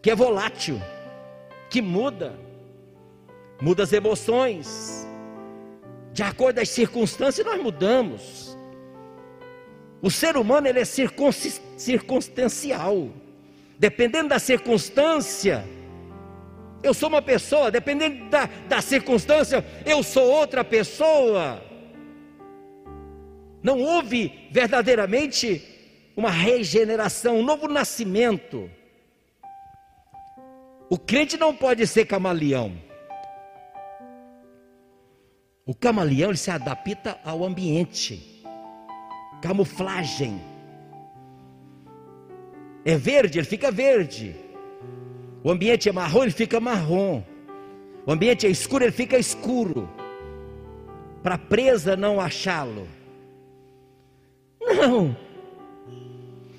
que 0.02 0.10
é 0.10 0.14
volátil, 0.14 0.80
que 1.68 1.82
muda, 1.82 2.34
muda 3.60 3.82
as 3.82 3.92
emoções, 3.92 5.06
de 6.14 6.22
acordo 6.22 6.56
com 6.56 6.62
as 6.62 6.70
circunstâncias 6.70 7.46
nós 7.46 7.62
mudamos. 7.62 8.49
O 10.02 10.10
ser 10.10 10.36
humano 10.36 10.66
ele 10.66 10.80
é 10.80 10.84
circunstancial. 10.84 13.10
Dependendo 13.78 14.28
da 14.28 14.38
circunstância, 14.38 15.64
eu 16.82 16.94
sou 16.94 17.08
uma 17.08 17.22
pessoa, 17.22 17.70
dependendo 17.70 18.28
da, 18.30 18.48
da 18.68 18.80
circunstância, 18.80 19.64
eu 19.84 20.02
sou 20.02 20.24
outra 20.24 20.64
pessoa. 20.64 21.62
Não 23.62 23.80
houve 23.80 24.48
verdadeiramente 24.50 25.62
uma 26.16 26.30
regeneração, 26.30 27.38
um 27.38 27.42
novo 27.42 27.68
nascimento. 27.68 28.70
O 30.88 30.98
crente 30.98 31.36
não 31.36 31.54
pode 31.54 31.86
ser 31.86 32.06
camaleão. 32.06 32.72
O 35.66 35.74
camaleão 35.74 36.30
ele 36.30 36.38
se 36.38 36.50
adapta 36.50 37.20
ao 37.22 37.44
ambiente 37.44 38.39
camuflagem. 39.40 40.40
É 42.85 42.96
verde, 42.96 43.38
ele 43.38 43.46
fica 43.46 43.70
verde. 43.70 44.35
O 45.42 45.50
ambiente 45.50 45.88
é 45.88 45.92
marrom, 45.92 46.22
ele 46.22 46.33
fica 46.33 46.61
marrom. 46.61 47.22
O 48.07 48.12
ambiente 48.12 48.46
é 48.46 48.50
escuro, 48.50 48.85
ele 48.85 48.92
fica 48.92 49.18
escuro. 49.18 49.88
Para 51.22 51.35
a 51.35 51.38
presa 51.38 51.96
não 51.96 52.20
achá-lo. 52.20 52.87
Não. 54.61 55.16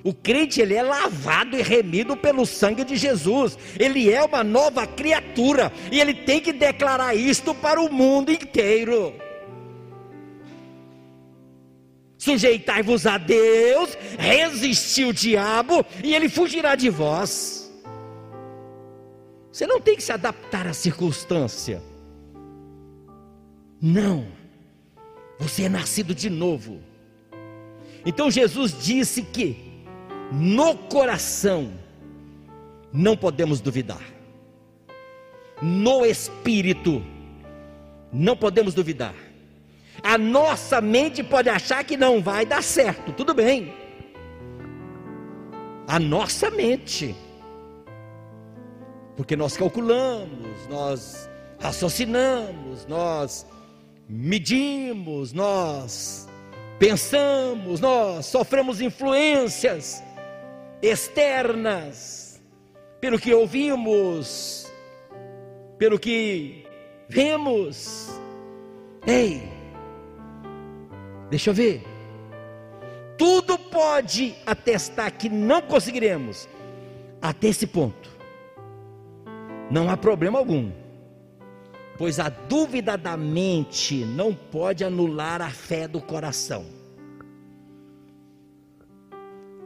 O 0.04 0.14
crente 0.14 0.60
ele 0.60 0.74
é 0.74 0.82
lavado 0.82 1.56
e 1.56 1.62
remido 1.62 2.18
pelo 2.18 2.46
sangue 2.46 2.84
de 2.84 2.96
Jesus. 2.96 3.58
Ele 3.80 4.12
é 4.12 4.24
uma 4.24 4.44
nova 4.44 4.88
criatura 4.88 5.72
e 5.92 6.00
ele 6.00 6.14
tem 6.14 6.40
que 6.40 6.52
declarar 6.52 7.14
isto 7.16 7.54
para 7.54 7.80
o 7.80 7.92
mundo 7.92 8.32
inteiro. 8.32 9.14
Sujeitai-vos 12.22 13.08
a 13.08 13.18
Deus, 13.18 13.98
resistir 14.20 15.06
o 15.06 15.14
diabo 15.14 15.84
e 16.04 16.14
ele 16.14 16.30
fugirá 16.30 16.76
de 16.76 16.88
vós. 16.88 17.74
Você 19.52 19.66
não 19.66 19.82
tem 19.82 19.96
que 19.96 20.04
se 20.04 20.12
adaptar 20.12 20.68
à 20.68 20.72
circunstância. 20.72 21.82
Não. 23.82 24.28
Você 25.40 25.64
é 25.64 25.70
nascido 25.70 26.14
de 26.14 26.30
novo. 26.30 26.80
Então 28.06 28.30
Jesus 28.30 28.80
disse 28.80 29.24
que 29.24 29.58
no 30.32 30.78
coração 30.78 31.74
não 32.94 33.18
podemos 33.18 33.62
duvidar. 33.62 34.04
No 35.60 36.06
espírito 36.06 37.04
não 38.14 38.38
podemos 38.38 38.76
duvidar. 38.76 39.31
A 40.04 40.18
nossa 40.18 40.82
mente 40.82 41.24
pode 41.24 41.50
achar 41.50 41.84
que 41.84 41.96
não 41.96 42.22
vai 42.22 42.46
dar 42.46 42.64
certo, 42.64 43.12
tudo 43.14 43.34
bem. 43.34 43.74
A 45.88 46.00
nossa 46.00 46.50
mente. 46.50 47.16
Porque 49.16 49.36
nós 49.36 49.56
calculamos, 49.56 50.68
nós 50.70 51.30
raciocinamos, 51.60 52.86
nós 52.88 53.46
medimos, 54.10 55.32
nós 55.32 56.28
pensamos, 56.80 57.80
nós 57.80 58.26
sofremos 58.26 58.82
influências 58.82 60.04
externas 60.82 62.42
pelo 63.00 63.20
que 63.20 63.34
ouvimos, 63.34 64.72
pelo 65.78 66.00
que 66.00 66.66
vemos. 67.08 68.10
Ei, 69.06 69.61
Deixa 71.32 71.50
eu 71.50 71.54
ver. 71.54 71.82
Tudo 73.18 73.58
pode 73.58 74.36
atestar 74.46 75.18
que 75.18 75.30
não 75.30 75.62
conseguiremos, 75.62 76.50
até 77.22 77.48
esse 77.48 77.66
ponto, 77.66 78.10
não 79.70 79.90
há 79.90 79.96
problema 79.96 80.38
algum, 80.38 80.70
pois 81.98 82.20
a 82.20 82.28
dúvida 82.28 82.98
da 82.98 83.16
mente 83.16 84.04
não 84.04 84.34
pode 84.34 84.84
anular 84.84 85.42
a 85.42 85.50
fé 85.50 85.88
do 85.88 86.02
coração. 86.02 86.66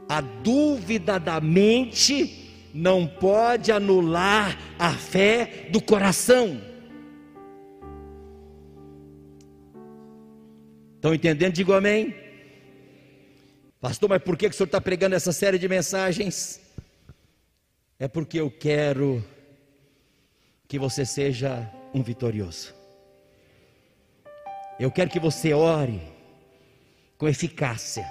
A 0.08 0.20
dúvida 0.20 1.18
da 1.18 1.40
mente 1.40 2.68
não 2.72 3.08
pode 3.08 3.72
anular 3.72 4.56
a 4.78 4.92
fé 4.92 5.68
do 5.72 5.82
coração. 5.82 6.60
Estão 10.96 11.14
entendendo? 11.14 11.52
Digo 11.52 11.72
amém. 11.72 12.14
Pastor, 13.80 14.08
mas 14.08 14.22
por 14.22 14.36
que 14.36 14.46
o 14.46 14.52
senhor 14.52 14.66
está 14.66 14.80
pregando 14.80 15.14
essa 15.14 15.32
série 15.32 15.58
de 15.58 15.68
mensagens? 15.68 16.60
É 17.98 18.08
porque 18.08 18.40
eu 18.40 18.50
quero 18.50 19.24
que 20.66 20.78
você 20.78 21.06
seja 21.06 21.70
um 21.94 22.02
vitorioso. 22.02 22.74
Eu 24.78 24.90
quero 24.90 25.08
que 25.08 25.20
você 25.20 25.54
ore 25.54 26.00
com 27.16 27.28
eficácia. 27.28 28.04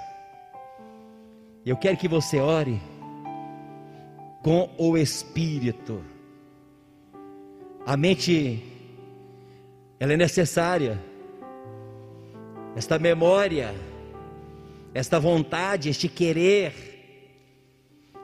Eu 1.64 1.76
quero 1.76 1.96
que 1.96 2.08
você 2.08 2.38
ore 2.38 2.80
com 4.42 4.70
o 4.78 4.96
Espírito. 4.96 6.04
A 7.84 7.96
mente, 7.96 8.62
ela 10.00 10.12
é 10.12 10.16
necessária. 10.16 10.98
Esta 12.76 12.98
memória, 12.98 13.74
esta 14.92 15.18
vontade, 15.18 15.88
este 15.88 16.08
querer, 16.08 16.74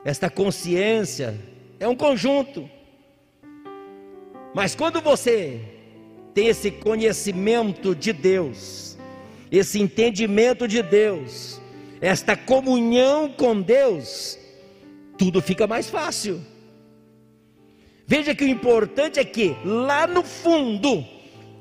esta 0.04 0.28
consciência, 0.28 1.34
é 1.80 1.88
um 1.88 1.96
conjunto. 1.96 2.68
Mas 4.54 4.74
quando 4.74 5.00
você 5.00 5.58
tem 6.34 6.48
esse 6.48 6.70
conhecimento 6.70 7.94
de 7.94 8.12
Deus, 8.12 8.98
esse 9.50 9.80
entendimento 9.80 10.68
de 10.68 10.82
Deus, 10.82 11.58
esta 12.00 12.36
comunhão 12.36 13.30
com 13.30 13.58
Deus, 13.60 14.38
tudo 15.16 15.40
fica 15.40 15.66
mais 15.66 15.88
fácil. 15.88 16.40
Veja 18.06 18.34
que 18.34 18.44
o 18.44 18.48
importante 18.48 19.18
é 19.18 19.24
que 19.24 19.56
lá 19.64 20.06
no 20.06 20.22
fundo, 20.22 21.02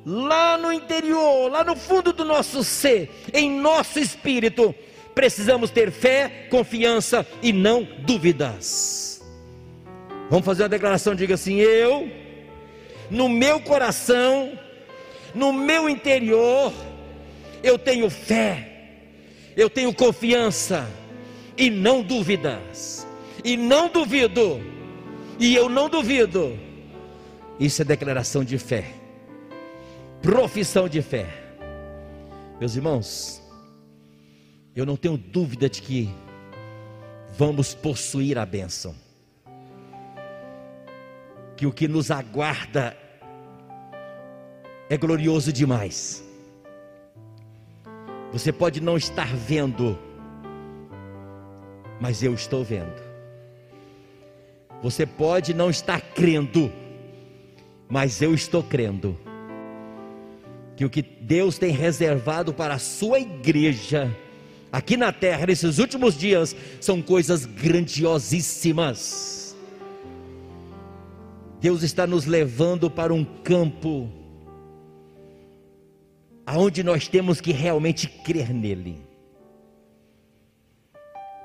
lá 0.05 0.57
no 0.57 0.71
interior, 0.71 1.51
lá 1.51 1.63
no 1.63 1.75
fundo 1.75 2.11
do 2.11 2.25
nosso 2.25 2.63
ser, 2.63 3.09
em 3.33 3.49
nosso 3.49 3.99
espírito, 3.99 4.73
precisamos 5.13 5.69
ter 5.69 5.91
fé, 5.91 6.47
confiança 6.49 7.25
e 7.41 7.53
não 7.53 7.87
dúvidas. 7.99 9.21
Vamos 10.29 10.45
fazer 10.45 10.63
uma 10.63 10.69
declaração, 10.69 11.13
diga 11.13 11.35
assim: 11.35 11.57
eu 11.59 12.21
no 13.11 13.27
meu 13.27 13.59
coração, 13.59 14.57
no 15.35 15.51
meu 15.51 15.89
interior, 15.89 16.73
eu 17.61 17.77
tenho 17.77 18.09
fé, 18.09 18.71
eu 19.55 19.69
tenho 19.69 19.93
confiança 19.93 20.89
e 21.57 21.69
não 21.69 22.01
dúvidas, 22.01 23.05
e 23.43 23.57
não 23.57 23.89
duvido, 23.89 24.61
e 25.37 25.53
eu 25.53 25.67
não 25.67 25.89
duvido. 25.89 26.57
Isso 27.59 27.81
é 27.81 27.85
declaração 27.85 28.45
de 28.45 28.57
fé, 28.57 28.85
profissão 30.21 30.87
de 30.87 31.01
fé. 31.01 31.27
Meus 32.59 32.75
irmãos, 32.75 33.41
eu 34.75 34.85
não 34.85 34.95
tenho 34.95 35.17
dúvida 35.17 35.67
de 35.67 35.81
que 35.81 36.09
vamos 37.37 37.73
possuir 37.73 38.37
a 38.37 38.45
bênção 38.45 38.95
que 41.57 41.65
o 41.65 41.71
que 41.71 41.87
nos 41.87 42.09
aguarda 42.09 42.97
é 44.89 44.97
glorioso 44.97 45.53
demais. 45.53 46.23
Você 48.31 48.51
pode 48.51 48.81
não 48.81 48.97
estar 48.97 49.27
vendo, 49.27 49.97
mas 51.99 52.23
eu 52.23 52.33
estou 52.33 52.63
vendo. 52.63 53.01
Você 54.81 55.05
pode 55.05 55.53
não 55.53 55.69
estar 55.69 56.01
crendo, 56.01 56.71
mas 57.87 58.21
eu 58.23 58.33
estou 58.33 58.63
crendo. 58.63 59.15
Que 60.81 60.85
o 60.85 60.89
que 60.89 61.01
Deus 61.01 61.57
tem 61.59 61.71
reservado 61.71 62.53
para 62.53 62.73
a 62.73 62.79
sua 62.79 63.19
igreja, 63.19 64.09
aqui 64.71 64.97
na 64.97 65.11
terra, 65.11 65.45
nesses 65.45 65.77
últimos 65.77 66.17
dias, 66.17 66.55
são 66.79 67.01
coisas 67.01 67.45
grandiosíssimas 67.45 69.41
Deus 71.61 71.83
está 71.83 72.07
nos 72.07 72.25
levando 72.25 72.89
para 72.89 73.13
um 73.13 73.23
campo 73.23 74.09
aonde 76.43 76.81
nós 76.81 77.07
temos 77.07 77.39
que 77.39 77.51
realmente 77.51 78.07
crer 78.07 78.51
nele. 78.51 78.99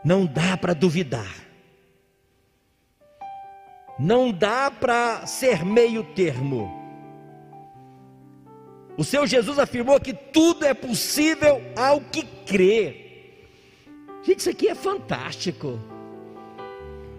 Não 0.02 0.24
dá 0.24 0.56
para 0.56 0.72
duvidar. 0.72 1.44
Não 3.98 4.32
dá 4.32 4.70
para 4.70 5.26
ser 5.26 5.66
meio 5.66 6.02
termo. 6.02 6.85
O 8.96 9.04
Senhor 9.04 9.26
Jesus 9.26 9.58
afirmou 9.58 10.00
que 10.00 10.12
tudo 10.12 10.64
é 10.64 10.72
possível 10.72 11.62
ao 11.76 12.00
que 12.00 12.24
crer. 12.46 13.06
Gente, 14.22 14.40
isso 14.40 14.50
aqui 14.50 14.68
é 14.68 14.74
fantástico. 14.74 15.78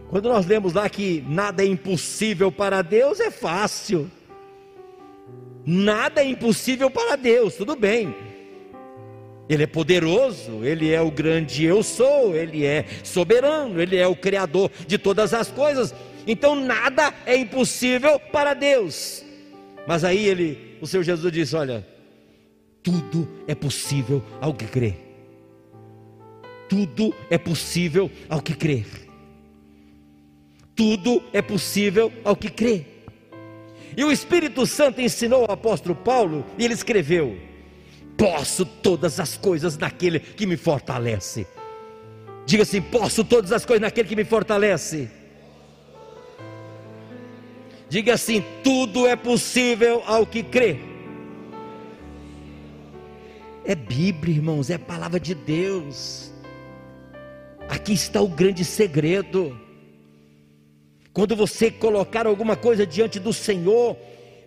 Quando 0.09 0.29
nós 0.29 0.45
lemos 0.45 0.73
lá 0.73 0.89
que 0.89 1.23
nada 1.27 1.63
é 1.63 1.67
impossível 1.67 2.51
para 2.51 2.81
Deus, 2.81 3.19
é 3.19 3.29
fácil. 3.29 4.09
Nada 5.65 6.21
é 6.21 6.25
impossível 6.25 6.89
para 6.89 7.15
Deus, 7.15 7.55
tudo 7.55 7.75
bem. 7.75 8.15
Ele 9.49 9.63
é 9.63 9.67
poderoso, 9.67 10.63
ele 10.63 10.91
é 10.91 10.99
o 11.01 11.11
grande 11.11 11.63
eu 11.63 11.83
sou, 11.83 12.35
ele 12.35 12.65
é 12.65 12.85
soberano, 13.03 13.81
ele 13.81 13.95
é 13.95 14.07
o 14.07 14.15
criador 14.15 14.71
de 14.85 14.97
todas 14.97 15.33
as 15.33 15.51
coisas. 15.51 15.93
Então 16.25 16.55
nada 16.55 17.13
é 17.25 17.37
impossível 17.37 18.19
para 18.19 18.53
Deus. 18.53 19.23
Mas 19.87 20.03
aí 20.03 20.25
ele, 20.25 20.66
o 20.81 20.87
Senhor 20.87 21.03
Jesus 21.03 21.31
disse: 21.31 21.55
Olha, 21.55 21.85
tudo 22.83 23.27
é 23.47 23.55
possível 23.55 24.23
ao 24.41 24.53
que 24.53 24.65
crê. 24.65 24.95
Tudo 26.69 27.13
é 27.29 27.37
possível 27.37 28.11
ao 28.29 28.41
que 28.41 28.53
crer 28.53 29.07
tudo 30.77 31.23
é 31.33 31.41
possível 31.41 32.13
ao 32.23 32.35
que 32.35 32.49
crê. 32.49 32.85
E 33.97 34.03
o 34.03 34.11
Espírito 34.11 34.65
Santo 34.67 35.01
ensinou 35.01 35.43
ao 35.43 35.51
apóstolo 35.51 35.95
Paulo, 35.95 36.45
e 36.57 36.63
ele 36.63 36.75
escreveu: 36.75 37.35
Posso 38.15 38.63
todas 38.63 39.19
as 39.19 39.35
coisas 39.35 39.75
naquele 39.75 40.19
que 40.19 40.45
me 40.45 40.55
fortalece. 40.55 41.47
Diga 42.45 42.61
assim: 42.61 42.79
Posso 42.79 43.23
todas 43.23 43.51
as 43.51 43.65
coisas 43.65 43.81
naquele 43.81 44.07
que 44.07 44.15
me 44.15 44.23
fortalece. 44.23 45.09
Diga 47.89 48.13
assim: 48.13 48.43
Tudo 48.63 49.07
é 49.07 49.15
possível 49.15 50.03
ao 50.05 50.25
que 50.25 50.43
crê. 50.43 50.79
É 53.63 53.75
Bíblia, 53.75 54.35
irmãos, 54.35 54.69
é 54.69 54.77
palavra 54.77 55.19
de 55.19 55.35
Deus. 55.35 56.31
Aqui 57.69 57.93
está 57.93 58.21
o 58.21 58.27
grande 58.27 58.63
segredo. 58.63 59.59
Quando 61.11 61.35
você 61.35 61.69
colocar 61.71 62.27
alguma 62.27 62.55
coisa 62.55 62.85
diante 62.85 63.19
do 63.19 63.33
Senhor, 63.33 63.97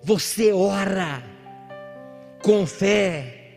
você 0.03 0.53
ora 0.53 1.23
com 2.43 2.67
fé, 2.67 3.53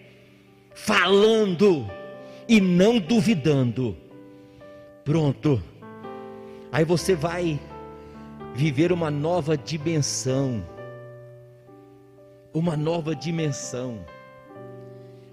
falando 0.74 1.90
e 2.48 2.60
não 2.60 3.00
duvidando. 3.00 3.96
Pronto. 5.06 5.62
Aí 6.72 6.84
você 6.84 7.16
vai 7.16 7.60
viver 8.54 8.92
uma 8.92 9.10
nova 9.10 9.58
dimensão. 9.58 10.64
Uma 12.54 12.78
nova 12.78 13.16
dimensão. 13.16 14.06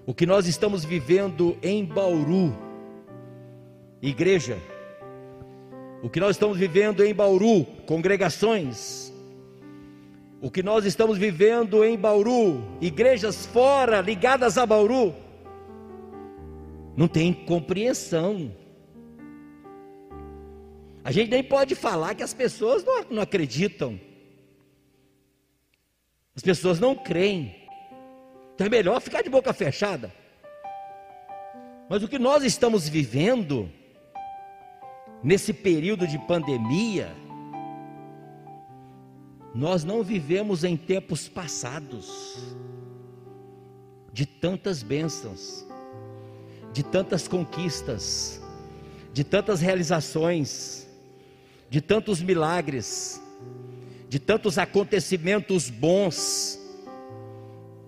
O 0.05 0.13
que 0.13 0.25
nós 0.25 0.47
estamos 0.47 0.83
vivendo 0.83 1.55
em 1.61 1.85
Bauru, 1.85 2.53
igreja, 4.01 4.57
o 6.01 6.09
que 6.09 6.19
nós 6.19 6.31
estamos 6.31 6.57
vivendo 6.57 7.03
em 7.03 7.13
Bauru, 7.13 7.63
congregações, 7.85 9.13
o 10.41 10.49
que 10.49 10.63
nós 10.63 10.85
estamos 10.85 11.19
vivendo 11.19 11.85
em 11.85 11.95
Bauru, 11.95 12.63
igrejas 12.81 13.45
fora 13.45 14.01
ligadas 14.01 14.57
a 14.57 14.65
Bauru, 14.65 15.13
não 16.97 17.07
tem 17.07 17.31
compreensão. 17.31 18.51
A 21.03 21.11
gente 21.11 21.29
nem 21.29 21.43
pode 21.43 21.75
falar 21.75 22.15
que 22.15 22.23
as 22.23 22.33
pessoas 22.33 22.83
não, 22.83 23.03
não 23.09 23.21
acreditam, 23.21 23.99
as 26.35 26.43
pessoas 26.43 26.79
não 26.79 26.95
creem, 26.95 27.55
então 28.53 28.67
é 28.67 28.69
melhor 28.69 29.01
ficar 29.01 29.21
de 29.21 29.29
boca 29.29 29.51
fechada. 29.53 30.13
Mas 31.89 32.03
o 32.03 32.07
que 32.07 32.19
nós 32.19 32.43
estamos 32.43 32.87
vivendo, 32.87 33.69
nesse 35.23 35.51
período 35.51 36.07
de 36.07 36.17
pandemia, 36.19 37.13
Nós 39.53 39.83
não 39.83 40.01
vivemos 40.01 40.63
em 40.63 40.77
tempos 40.77 41.27
passados 41.27 42.55
de 44.13 44.25
tantas 44.25 44.81
bênçãos, 44.81 45.65
de 46.71 46.83
tantas 46.83 47.27
conquistas, 47.27 48.41
de 49.11 49.25
tantas 49.25 49.59
realizações, 49.59 50.87
de 51.71 51.79
tantos 51.79 52.21
milagres, 52.21 53.21
de 54.09 54.19
tantos 54.19 54.57
acontecimentos 54.57 55.69
bons. 55.69 56.59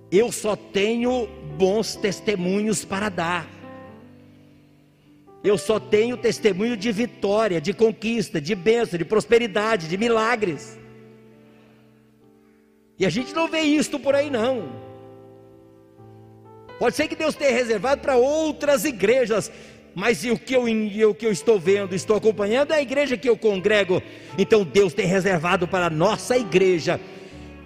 Eu 0.09 0.31
só 0.31 0.55
tenho 0.55 1.27
bons 1.57 1.97
testemunhos 1.97 2.85
para 2.85 3.09
dar. 3.09 3.45
Eu 5.43 5.57
só 5.57 5.81
tenho 5.81 6.15
testemunho 6.15 6.77
de 6.77 6.93
vitória, 6.93 7.59
de 7.59 7.73
conquista, 7.73 8.39
de 8.39 8.55
bênção, 8.55 8.97
de 8.97 9.03
prosperidade, 9.03 9.89
de 9.89 9.97
milagres. 9.97 10.79
E 12.97 13.05
a 13.05 13.09
gente 13.09 13.35
não 13.35 13.49
vê 13.49 13.59
isto 13.59 13.99
por 13.99 14.15
aí 14.15 14.29
não. 14.29 14.81
Pode 16.79 16.95
ser 16.95 17.09
que 17.09 17.17
Deus 17.17 17.35
tenha 17.35 17.51
reservado 17.51 17.99
para 17.99 18.15
outras 18.15 18.85
igrejas, 18.85 19.51
mas 19.95 20.23
o 20.23 20.37
que, 20.37 20.55
eu, 20.55 20.63
o 21.09 21.13
que 21.13 21.25
eu 21.25 21.31
estou 21.31 21.59
vendo, 21.59 21.93
estou 21.93 22.15
acompanhando 22.15 22.71
é 22.71 22.77
a 22.77 22.81
igreja 22.81 23.15
que 23.15 23.29
eu 23.29 23.37
congrego. 23.37 24.01
Então 24.37 24.63
Deus 24.63 24.93
tem 24.93 25.05
reservado 25.05 25.67
para 25.67 25.85
a 25.85 25.89
nossa 25.89 26.37
igreja. 26.37 26.99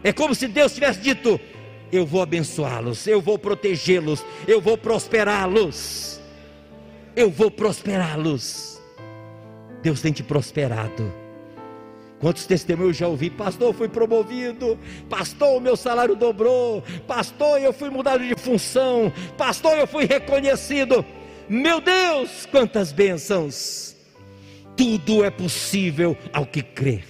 É 0.04 0.12
como 0.12 0.36
se 0.36 0.48
Deus 0.48 0.74
tivesse 0.74 1.00
dito: 1.00 1.40
Eu 1.92 2.06
vou 2.06 2.22
abençoá-los, 2.22 3.08
eu 3.08 3.22
vou 3.22 3.40
protegê-los, 3.40 4.26
eu 4.48 4.60
vou 4.60 4.78
prosperá-los. 4.78 6.20
Eu 7.16 7.32
vou 7.32 7.50
prosperá-los. 7.50 8.80
Deus 9.82 10.02
tem 10.02 10.12
te 10.12 10.22
prosperado. 10.22 11.12
Quantos 12.20 12.46
testemunhos 12.46 12.98
já 12.98 13.08
ouvi? 13.08 13.30
Pastor, 13.30 13.70
eu 13.70 13.74
fui 13.74 13.88
promovido. 13.88 14.78
Pastor, 15.10 15.58
o 15.58 15.60
meu 15.60 15.76
salário 15.76 16.16
dobrou. 16.16 16.84
Pastor, 17.08 17.62
eu 17.62 17.72
fui 17.72 17.90
mudado 17.90 18.24
de 18.24 18.36
função. 18.36 19.12
Pastor, 19.38 19.78
eu 19.78 19.88
fui 19.88 20.06
reconhecido. 20.06 21.06
Meu 21.50 21.80
Deus, 21.80 22.46
quantas 22.46 22.92
bênçãos! 22.92 23.96
Tudo 24.76 25.24
é 25.24 25.30
possível 25.30 26.16
ao 26.32 26.46
que 26.46 26.62
crer. 26.62 27.06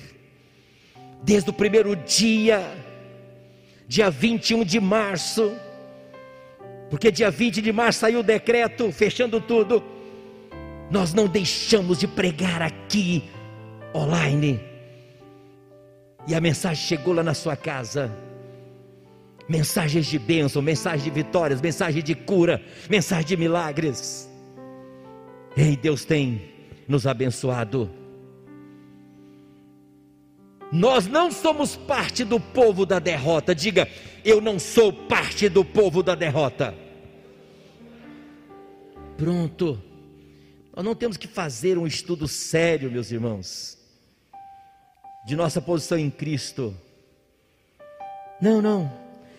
Desde 1.23 1.49
o 1.49 1.53
primeiro 1.53 1.95
dia, 1.95 2.63
dia 3.88 4.09
21 4.09 4.63
de 4.63 4.79
março, 4.79 5.51
porque 6.89 7.11
dia 7.11 7.29
20 7.29 7.61
de 7.61 7.73
março 7.73 7.99
saiu 7.99 8.19
o 8.19 8.23
decreto 8.23 8.91
fechando 8.91 9.41
tudo. 9.41 9.83
Nós 10.89 11.13
não 11.13 11.27
deixamos 11.27 11.97
de 11.97 12.07
pregar 12.07 12.61
aqui 12.61 13.23
online 13.93 14.61
e 16.27 16.35
a 16.35 16.41
mensagem 16.41 16.83
chegou 16.83 17.13
lá 17.13 17.23
na 17.23 17.33
sua 17.33 17.55
casa. 17.55 18.11
Mensagens 19.47 20.05
de 20.05 20.19
bênção, 20.19 20.61
mensagens 20.61 21.03
de 21.03 21.09
vitórias, 21.09 21.61
mensagem 21.61 22.03
de 22.03 22.13
cura, 22.13 22.61
mensagem 22.89 23.25
de 23.25 23.38
milagres. 23.38 24.26
Ei, 25.58 25.76
Deus 25.76 26.05
tem 26.05 26.53
nos 26.88 27.08
abençoado. 27.08 27.89
Nós 30.72 31.08
não 31.08 31.32
somos 31.32 31.76
parte 31.76 32.24
do 32.24 32.39
povo 32.39 32.86
da 32.86 32.99
derrota. 32.99 33.55
Diga, 33.55 33.89
eu 34.24 34.39
não 34.39 34.60
sou 34.60 34.93
parte 34.93 35.49
do 35.49 35.66
povo 35.66 36.03
da 36.03 36.14
derrota. 36.14 36.76
Pronto. 39.18 39.82
Nós 40.76 40.86
não 40.86 40.93
temos 40.93 41.18
que 41.18 41.28
fazer 41.28 41.78
um 41.78 41.88
estudo 41.88 42.28
sério, 42.28 42.91
meus 42.91 43.12
irmãos 43.12 43.78
de 45.28 45.36
nossa 45.36 45.62
posição 45.62 45.99
em 45.99 46.10
Cristo. 46.10 46.74
Não, 48.41 48.62
não. 48.62 48.89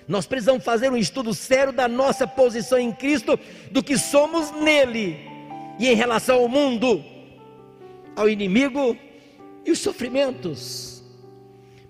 Nós 0.07 0.27
precisamos 0.27 0.63
fazer 0.63 0.93
um 0.93 0.99
estudo 0.99 1.33
sério 1.33 1.73
da 1.73 1.89
nossa 1.89 2.27
posição 2.27 2.79
em 2.79 2.93
Cristo, 2.93 3.41
do 3.71 3.83
que 3.83 3.97
somos 3.97 4.51
nele 4.51 5.28
e 5.79 5.89
em 5.89 5.95
relação 5.95 6.41
ao 6.41 6.49
mundo, 6.49 7.05
ao 8.17 8.29
inimigo 8.29 8.97
e 9.65 9.71
os 9.71 9.79
sofrimentos. 9.79 11.03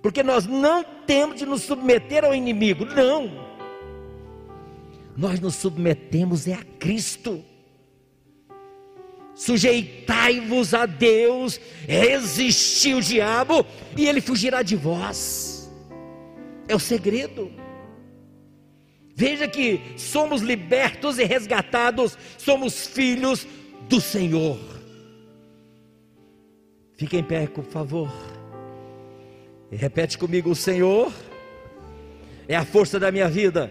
Porque 0.02 0.22
nós 0.22 0.46
não 0.46 0.84
temos 1.06 1.36
de 1.36 1.46
nos 1.46 1.62
submeter 1.62 2.24
ao 2.24 2.34
inimigo, 2.34 2.84
não. 2.84 3.48
Nós 5.16 5.40
nos 5.40 5.56
submetemos 5.56 6.46
é 6.46 6.54
a 6.54 6.62
Cristo 6.78 7.44
sujeitai-vos 9.38 10.74
a 10.74 10.84
Deus, 10.84 11.60
resistir 11.86 12.94
o 12.94 13.00
diabo 13.00 13.64
e 13.96 14.04
ele 14.04 14.20
fugirá 14.20 14.62
de 14.62 14.74
vós. 14.74 15.70
É 16.66 16.74
o 16.74 16.80
segredo. 16.80 17.50
Veja 19.14 19.46
que 19.46 19.80
somos 19.96 20.42
libertos 20.42 21.20
e 21.20 21.24
resgatados, 21.24 22.18
somos 22.36 22.88
filhos 22.88 23.46
do 23.88 24.00
Senhor. 24.00 24.58
Fique 26.96 27.16
em 27.16 27.22
pé, 27.22 27.46
por 27.46 27.64
favor. 27.64 28.12
E 29.70 29.76
repete 29.76 30.18
comigo: 30.18 30.50
O 30.50 30.56
Senhor 30.56 31.12
é 32.46 32.56
a 32.56 32.64
força 32.64 32.98
da 32.98 33.10
minha 33.10 33.28
vida. 33.28 33.70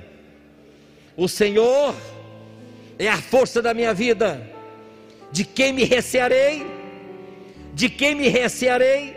O 1.16 1.28
Senhor 1.28 1.96
é 2.98 3.08
a 3.08 3.18
força 3.18 3.62
da 3.62 3.74
minha 3.74 3.94
vida. 3.94 4.42
De 5.32 5.44
quem 5.44 5.74
me 5.74 5.84
recearei? 5.84 6.66
De 7.74 7.90
quem 7.90 8.16
me 8.16 8.28
recearei? 8.28 9.16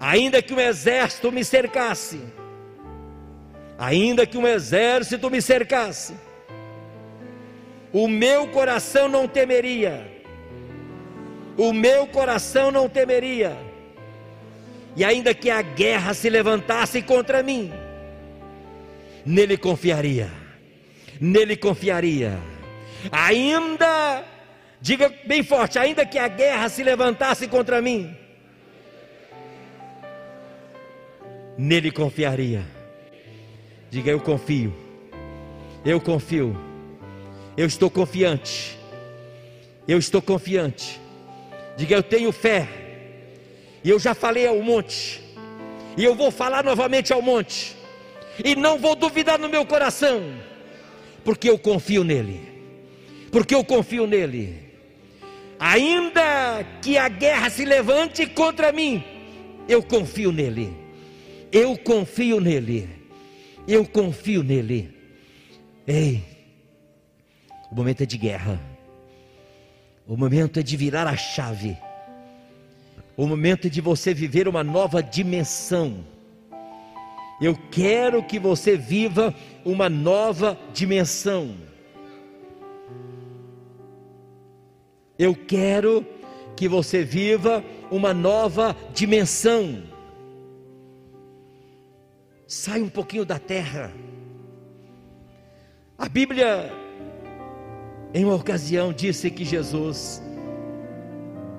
Ainda 0.00 0.40
que 0.40 0.54
um 0.54 0.60
exército 0.60 1.32
me 1.32 1.44
cercasse, 1.44 2.20
ainda 3.76 4.24
que 4.24 4.38
um 4.38 4.46
exército 4.46 5.28
me 5.28 5.42
cercasse, 5.42 6.14
o 7.92 8.08
meu 8.08 8.48
coração 8.48 9.08
não 9.08 9.26
temeria, 9.26 10.06
o 11.56 11.72
meu 11.72 12.06
coração 12.06 12.70
não 12.70 12.88
temeria, 12.88 13.56
e 14.96 15.04
ainda 15.04 15.34
que 15.34 15.50
a 15.50 15.62
guerra 15.62 16.14
se 16.14 16.28
levantasse 16.28 17.02
contra 17.02 17.42
mim, 17.42 17.72
nele 19.24 19.56
confiaria, 19.56 20.30
nele 21.20 21.56
confiaria, 21.56 22.38
ainda 23.10 24.24
Diga 24.80 25.12
bem 25.26 25.42
forte: 25.42 25.78
ainda 25.78 26.06
que 26.06 26.18
a 26.18 26.28
guerra 26.28 26.68
se 26.68 26.82
levantasse 26.82 27.48
contra 27.48 27.82
mim, 27.82 28.14
nele 31.56 31.90
confiaria. 31.90 32.64
Diga: 33.90 34.10
eu 34.10 34.20
confio, 34.20 34.74
eu 35.84 36.00
confio, 36.00 36.56
eu 37.58 37.66
estou 37.66 37.90
confiante, 37.90 38.78
eu 39.88 39.98
estou 39.98 40.22
confiante. 40.22 41.00
Diga: 41.76 41.96
eu 41.96 42.02
tenho 42.04 42.30
fé, 42.30 42.68
e 43.82 43.90
eu 43.90 43.98
já 43.98 44.14
falei 44.14 44.46
ao 44.46 44.62
monte, 44.62 45.20
e 45.96 46.04
eu 46.04 46.14
vou 46.14 46.30
falar 46.30 46.62
novamente 46.62 47.12
ao 47.12 47.20
monte, 47.20 47.76
e 48.44 48.54
não 48.54 48.78
vou 48.78 48.94
duvidar 48.94 49.40
no 49.40 49.48
meu 49.48 49.66
coração, 49.66 50.22
porque 51.24 51.50
eu 51.50 51.58
confio 51.58 52.04
nele, 52.04 52.40
porque 53.32 53.56
eu 53.56 53.64
confio 53.64 54.06
nele. 54.06 54.68
Ainda 55.58 56.64
que 56.80 56.96
a 56.96 57.08
guerra 57.08 57.50
se 57.50 57.64
levante 57.64 58.24
contra 58.24 58.70
mim, 58.70 59.02
eu 59.68 59.82
confio 59.82 60.30
nele, 60.30 60.72
eu 61.50 61.76
confio 61.76 62.38
nele, 62.38 62.88
eu 63.66 63.84
confio 63.84 64.44
nele. 64.44 64.96
Ei, 65.84 66.37
o 67.70 67.74
momento 67.74 68.02
é 68.02 68.06
de 68.06 68.16
guerra, 68.16 68.60
o 70.06 70.16
momento 70.16 70.58
é 70.58 70.62
de 70.62 70.76
virar 70.76 71.06
a 71.06 71.16
chave, 71.16 71.76
o 73.16 73.26
momento 73.26 73.66
é 73.66 73.70
de 73.70 73.80
você 73.80 74.14
viver 74.14 74.48
uma 74.48 74.62
nova 74.64 75.02
dimensão. 75.02 76.04
Eu 77.40 77.56
quero 77.70 78.22
que 78.22 78.38
você 78.38 78.76
viva 78.76 79.34
uma 79.64 79.88
nova 79.88 80.58
dimensão. 80.72 81.54
Eu 85.18 85.34
quero 85.34 86.06
que 86.56 86.68
você 86.68 87.04
viva 87.04 87.64
uma 87.90 88.12
nova 88.12 88.76
dimensão. 88.92 89.82
Sai 92.46 92.80
um 92.80 92.88
pouquinho 92.88 93.24
da 93.24 93.38
terra. 93.38 93.92
A 95.96 96.08
Bíblia, 96.08 96.72
em 98.14 98.24
uma 98.24 98.34
ocasião, 98.34 98.92
disse 98.92 99.30
que 99.30 99.44
Jesus 99.44 100.22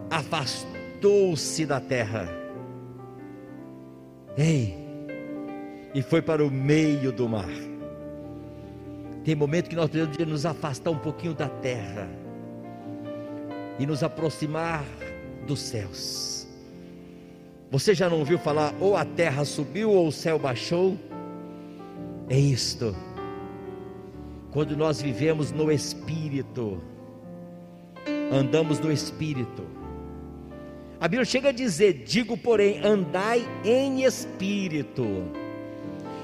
afastou-se 0.10 1.66
da 1.66 1.80
terra. 1.80 2.28
Ei, 4.38 4.76
e 5.94 6.02
foi 6.02 6.22
para 6.22 6.44
o 6.44 6.50
meio 6.50 7.12
do 7.12 7.28
mar. 7.28 7.50
Tem 9.24 9.36
momento 9.36 9.70
que 9.70 9.76
nós 9.76 9.90
precisamos 9.90 10.18
nos 10.18 10.46
afastar 10.46 10.92
um 10.92 10.98
pouquinho 10.98 11.34
da 11.34 11.50
terra 11.50 12.10
e 13.78 13.86
nos 13.86 14.02
aproximar 14.02 14.86
dos 15.46 15.60
céus. 15.60 16.48
Você 17.72 17.94
já 17.94 18.10
não 18.10 18.20
ouviu 18.20 18.40
falar 18.40 18.74
ou 18.80 18.98
a 18.98 19.06
terra 19.06 19.46
subiu 19.46 19.92
ou 19.92 20.08
o 20.08 20.12
céu 20.12 20.40
baixou? 20.40 20.98
É 22.28 22.38
isto. 22.38 22.96
Quando 24.52 24.76
nós 24.76 25.02
vivemos 25.02 25.52
no 25.52 25.72
Espírito, 25.72 26.82
andamos 28.32 28.80
no 28.80 28.92
Espírito. 28.92 29.64
A 31.00 31.08
Bíblia 31.08 31.26
chega 31.26 31.50
a 31.50 31.52
dizer: 31.54 32.04
digo, 32.06 32.36
porém, 32.36 32.84
andai 32.84 33.48
em 33.64 34.04
Espírito, 34.04 35.06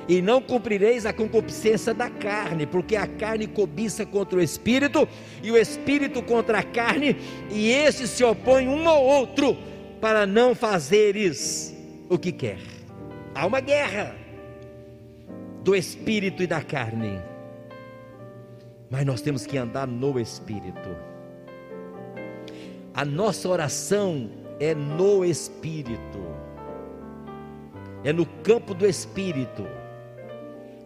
e 0.08 0.22
não 0.24 0.42
cumprireis 0.42 1.06
a 1.06 1.14
concupiscência 1.14 1.94
da 1.94 2.10
carne, 2.10 2.66
porque 2.66 2.96
a 2.96 3.06
carne 3.06 3.46
cobiça 3.46 4.06
contra 4.06 4.40
o 4.40 4.42
Espírito, 4.42 5.08
e 5.44 5.52
o 5.52 5.58
Espírito 5.58 6.22
contra 6.24 6.60
a 6.60 6.64
carne, 6.64 7.16
e 7.52 7.70
estes 7.70 8.10
se 8.10 8.24
opõem 8.24 8.68
um 8.68 8.90
ao 8.90 9.04
outro, 9.04 9.56
para 10.02 10.26
não 10.26 10.56
fazeres 10.56 11.76
o 12.10 12.18
que 12.18 12.32
quer. 12.32 12.60
Há 13.36 13.46
uma 13.46 13.60
guerra 13.60 14.16
do 15.64 15.76
Espírito 15.76 16.44
e 16.44 16.48
da 16.48 16.62
carne, 16.62 17.20
mas 18.90 19.06
nós 19.06 19.22
temos 19.22 19.46
que 19.46 19.58
andar 19.58 19.88
no 19.88 20.20
Espírito. 20.20 20.90
A 22.94 23.04
nossa 23.04 23.50
oração 23.50 24.30
é 24.60 24.74
no 24.74 25.26
Espírito, 25.26 26.24
é 28.04 28.14
no 28.14 28.26
campo 28.26 28.74
do 28.74 28.86
Espírito, 28.86 29.68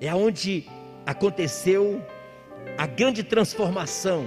é 0.01 0.13
onde 0.13 0.65
aconteceu 1.05 2.01
a 2.77 2.87
grande 2.87 3.23
transformação 3.23 4.25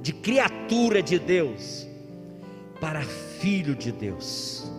de 0.00 0.12
criatura 0.12 1.02
de 1.02 1.18
Deus 1.18 1.86
para 2.80 3.02
filho 3.02 3.74
de 3.74 3.92
Deus. 3.92 4.70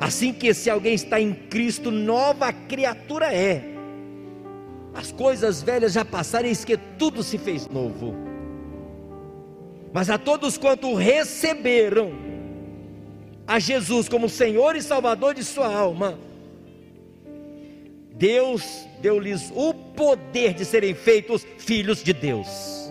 Assim 0.00 0.32
que 0.32 0.52
se 0.52 0.68
alguém 0.68 0.94
está 0.94 1.20
em 1.20 1.32
Cristo, 1.32 1.90
nova 1.90 2.52
criatura 2.52 3.32
é. 3.32 3.75
As 4.96 5.12
coisas 5.12 5.62
velhas 5.62 5.92
já 5.92 6.06
passaram, 6.06 6.48
eis 6.48 6.64
que 6.64 6.78
tudo 6.98 7.22
se 7.22 7.36
fez 7.36 7.68
novo. 7.68 8.14
Mas 9.92 10.08
a 10.08 10.16
todos 10.16 10.56
quanto 10.56 10.94
receberam 10.94 12.12
a 13.46 13.58
Jesus 13.58 14.08
como 14.08 14.26
Senhor 14.26 14.74
e 14.74 14.80
Salvador 14.80 15.34
de 15.34 15.44
sua 15.44 15.70
alma, 15.70 16.18
Deus 18.12 18.86
deu-lhes 19.02 19.52
o 19.54 19.74
poder 19.74 20.54
de 20.54 20.64
serem 20.64 20.94
feitos 20.94 21.46
filhos 21.58 22.02
de 22.02 22.14
Deus, 22.14 22.90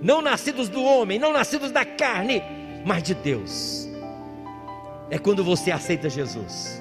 não 0.00 0.22
nascidos 0.22 0.70
do 0.70 0.82
homem, 0.82 1.18
não 1.18 1.34
nascidos 1.34 1.70
da 1.70 1.84
carne, 1.84 2.42
mas 2.82 3.02
de 3.02 3.14
Deus. 3.14 3.86
É 5.10 5.18
quando 5.18 5.44
você 5.44 5.70
aceita 5.70 6.08
Jesus, 6.08 6.80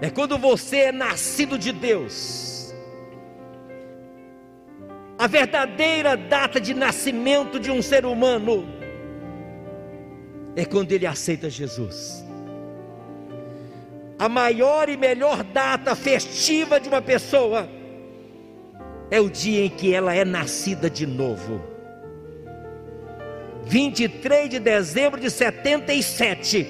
é 0.00 0.08
quando 0.08 0.38
você 0.38 0.76
é 0.78 0.92
nascido 0.92 1.58
de 1.58 1.70
Deus 1.70 2.59
a 5.20 5.26
verdadeira 5.26 6.16
data 6.16 6.58
de 6.58 6.72
nascimento 6.72 7.60
de 7.60 7.70
um 7.70 7.82
ser 7.82 8.06
humano 8.06 8.66
é 10.56 10.64
quando 10.64 10.92
ele 10.92 11.06
aceita 11.06 11.50
Jesus. 11.50 12.24
A 14.18 14.30
maior 14.30 14.88
e 14.88 14.96
melhor 14.96 15.44
data 15.44 15.94
festiva 15.94 16.80
de 16.80 16.88
uma 16.88 17.02
pessoa 17.02 17.68
é 19.10 19.20
o 19.20 19.28
dia 19.28 19.66
em 19.66 19.68
que 19.68 19.92
ela 19.92 20.14
é 20.14 20.24
nascida 20.24 20.88
de 20.88 21.06
novo. 21.06 21.62
23 23.66 24.48
de 24.48 24.58
dezembro 24.58 25.20
de 25.20 25.28
77 25.28 26.66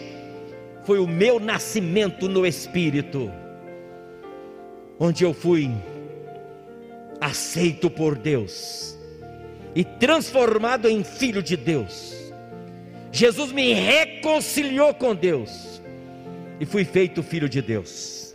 foi 0.82 0.98
o 0.98 1.06
meu 1.06 1.38
nascimento 1.38 2.28
no 2.28 2.44
Espírito, 2.44 3.30
onde 4.98 5.22
eu 5.22 5.32
fui 5.32 5.70
aceito 7.20 7.90
por 7.90 8.16
Deus 8.16 8.98
e 9.74 9.84
transformado 9.84 10.88
em 10.88 11.04
filho 11.04 11.42
de 11.42 11.56
Deus. 11.56 12.32
Jesus 13.12 13.52
me 13.52 13.72
reconciliou 13.72 14.94
com 14.94 15.14
Deus 15.14 15.82
e 16.58 16.66
fui 16.66 16.84
feito 16.84 17.22
filho 17.22 17.48
de 17.48 17.60
Deus. 17.60 18.34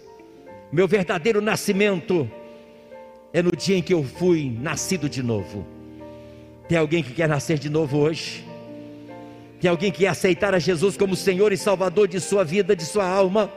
Meu 0.72 0.88
verdadeiro 0.88 1.42
nascimento 1.42 2.30
é 3.34 3.42
no 3.42 3.52
dia 3.52 3.78
em 3.78 3.82
que 3.82 3.94
eu 3.94 4.04
fui 4.04 4.56
nascido 4.62 5.10
de 5.10 5.24
novo. 5.24 5.66
Tem 6.68 6.78
alguém 6.78 7.04
que 7.04 7.14
quer 7.14 7.30
nascer 7.30 7.58
de 7.58 7.70
novo 7.70 7.98
hoje? 7.98 8.44
Tem 9.60 9.70
alguém 9.70 9.92
que 9.92 10.00
quer 10.00 10.08
aceitar 10.08 10.54
a 10.54 10.60
Jesus 10.60 10.98
como 10.98 11.16
Senhor 11.16 11.52
e 11.54 11.58
Salvador 11.58 12.08
de 12.08 12.20
sua 12.20 12.44
vida, 12.44 12.76
de 12.76 12.84
sua 12.84 13.08
alma? 13.08 13.52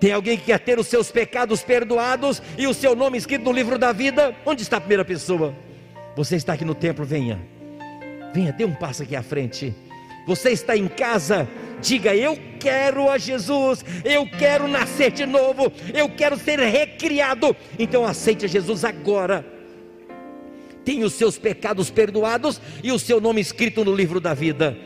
Tem 0.00 0.12
alguém 0.12 0.36
que 0.36 0.44
quer 0.44 0.60
ter 0.60 0.78
os 0.78 0.86
seus 0.86 1.10
pecados 1.10 1.62
perdoados 1.62 2.42
e 2.58 2.66
o 2.66 2.74
seu 2.74 2.94
nome 2.94 3.16
escrito 3.16 3.44
no 3.44 3.52
livro 3.52 3.78
da 3.78 3.92
vida? 3.92 4.34
Onde 4.44 4.62
está 4.62 4.76
a 4.76 4.80
primeira 4.80 5.04
pessoa? 5.04 5.54
Você 6.16 6.36
está 6.36 6.52
aqui 6.52 6.64
no 6.64 6.74
templo, 6.74 7.04
venha. 7.04 7.40
Venha, 8.34 8.52
dê 8.52 8.64
um 8.64 8.74
passo 8.74 9.02
aqui 9.02 9.16
à 9.16 9.22
frente. 9.22 9.74
Você 10.26 10.50
está 10.50 10.76
em 10.76 10.88
casa, 10.88 11.48
diga: 11.80 12.14
Eu 12.14 12.38
quero 12.58 13.10
a 13.10 13.18
Jesus, 13.18 13.84
eu 14.04 14.26
quero 14.26 14.66
nascer 14.66 15.12
de 15.12 15.26
novo, 15.26 15.72
eu 15.92 16.08
quero 16.08 16.36
ser 16.36 16.58
recriado. 16.58 17.54
Então 17.78 18.04
aceite 18.04 18.44
a 18.44 18.48
Jesus 18.48 18.84
agora. 18.84 19.44
Tenha 20.84 21.06
os 21.06 21.14
seus 21.14 21.38
pecados 21.38 21.90
perdoados 21.90 22.60
e 22.82 22.92
o 22.92 22.98
seu 22.98 23.20
nome 23.20 23.40
escrito 23.40 23.84
no 23.84 23.94
livro 23.94 24.20
da 24.20 24.34
vida. 24.34 24.76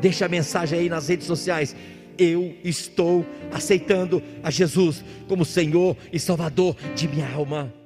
Deixa 0.00 0.26
a 0.26 0.28
mensagem 0.28 0.78
aí 0.78 0.88
nas 0.88 1.08
redes 1.08 1.26
sociais 1.26 1.74
eu 2.20 2.54
estou 2.62 3.24
aceitando 3.50 4.22
a 4.42 4.50
Jesus 4.50 5.02
como 5.26 5.44
Senhor 5.44 5.96
e 6.12 6.18
Salvador 6.18 6.76
de 6.94 7.08
minha 7.08 7.28
alma. 7.32 7.79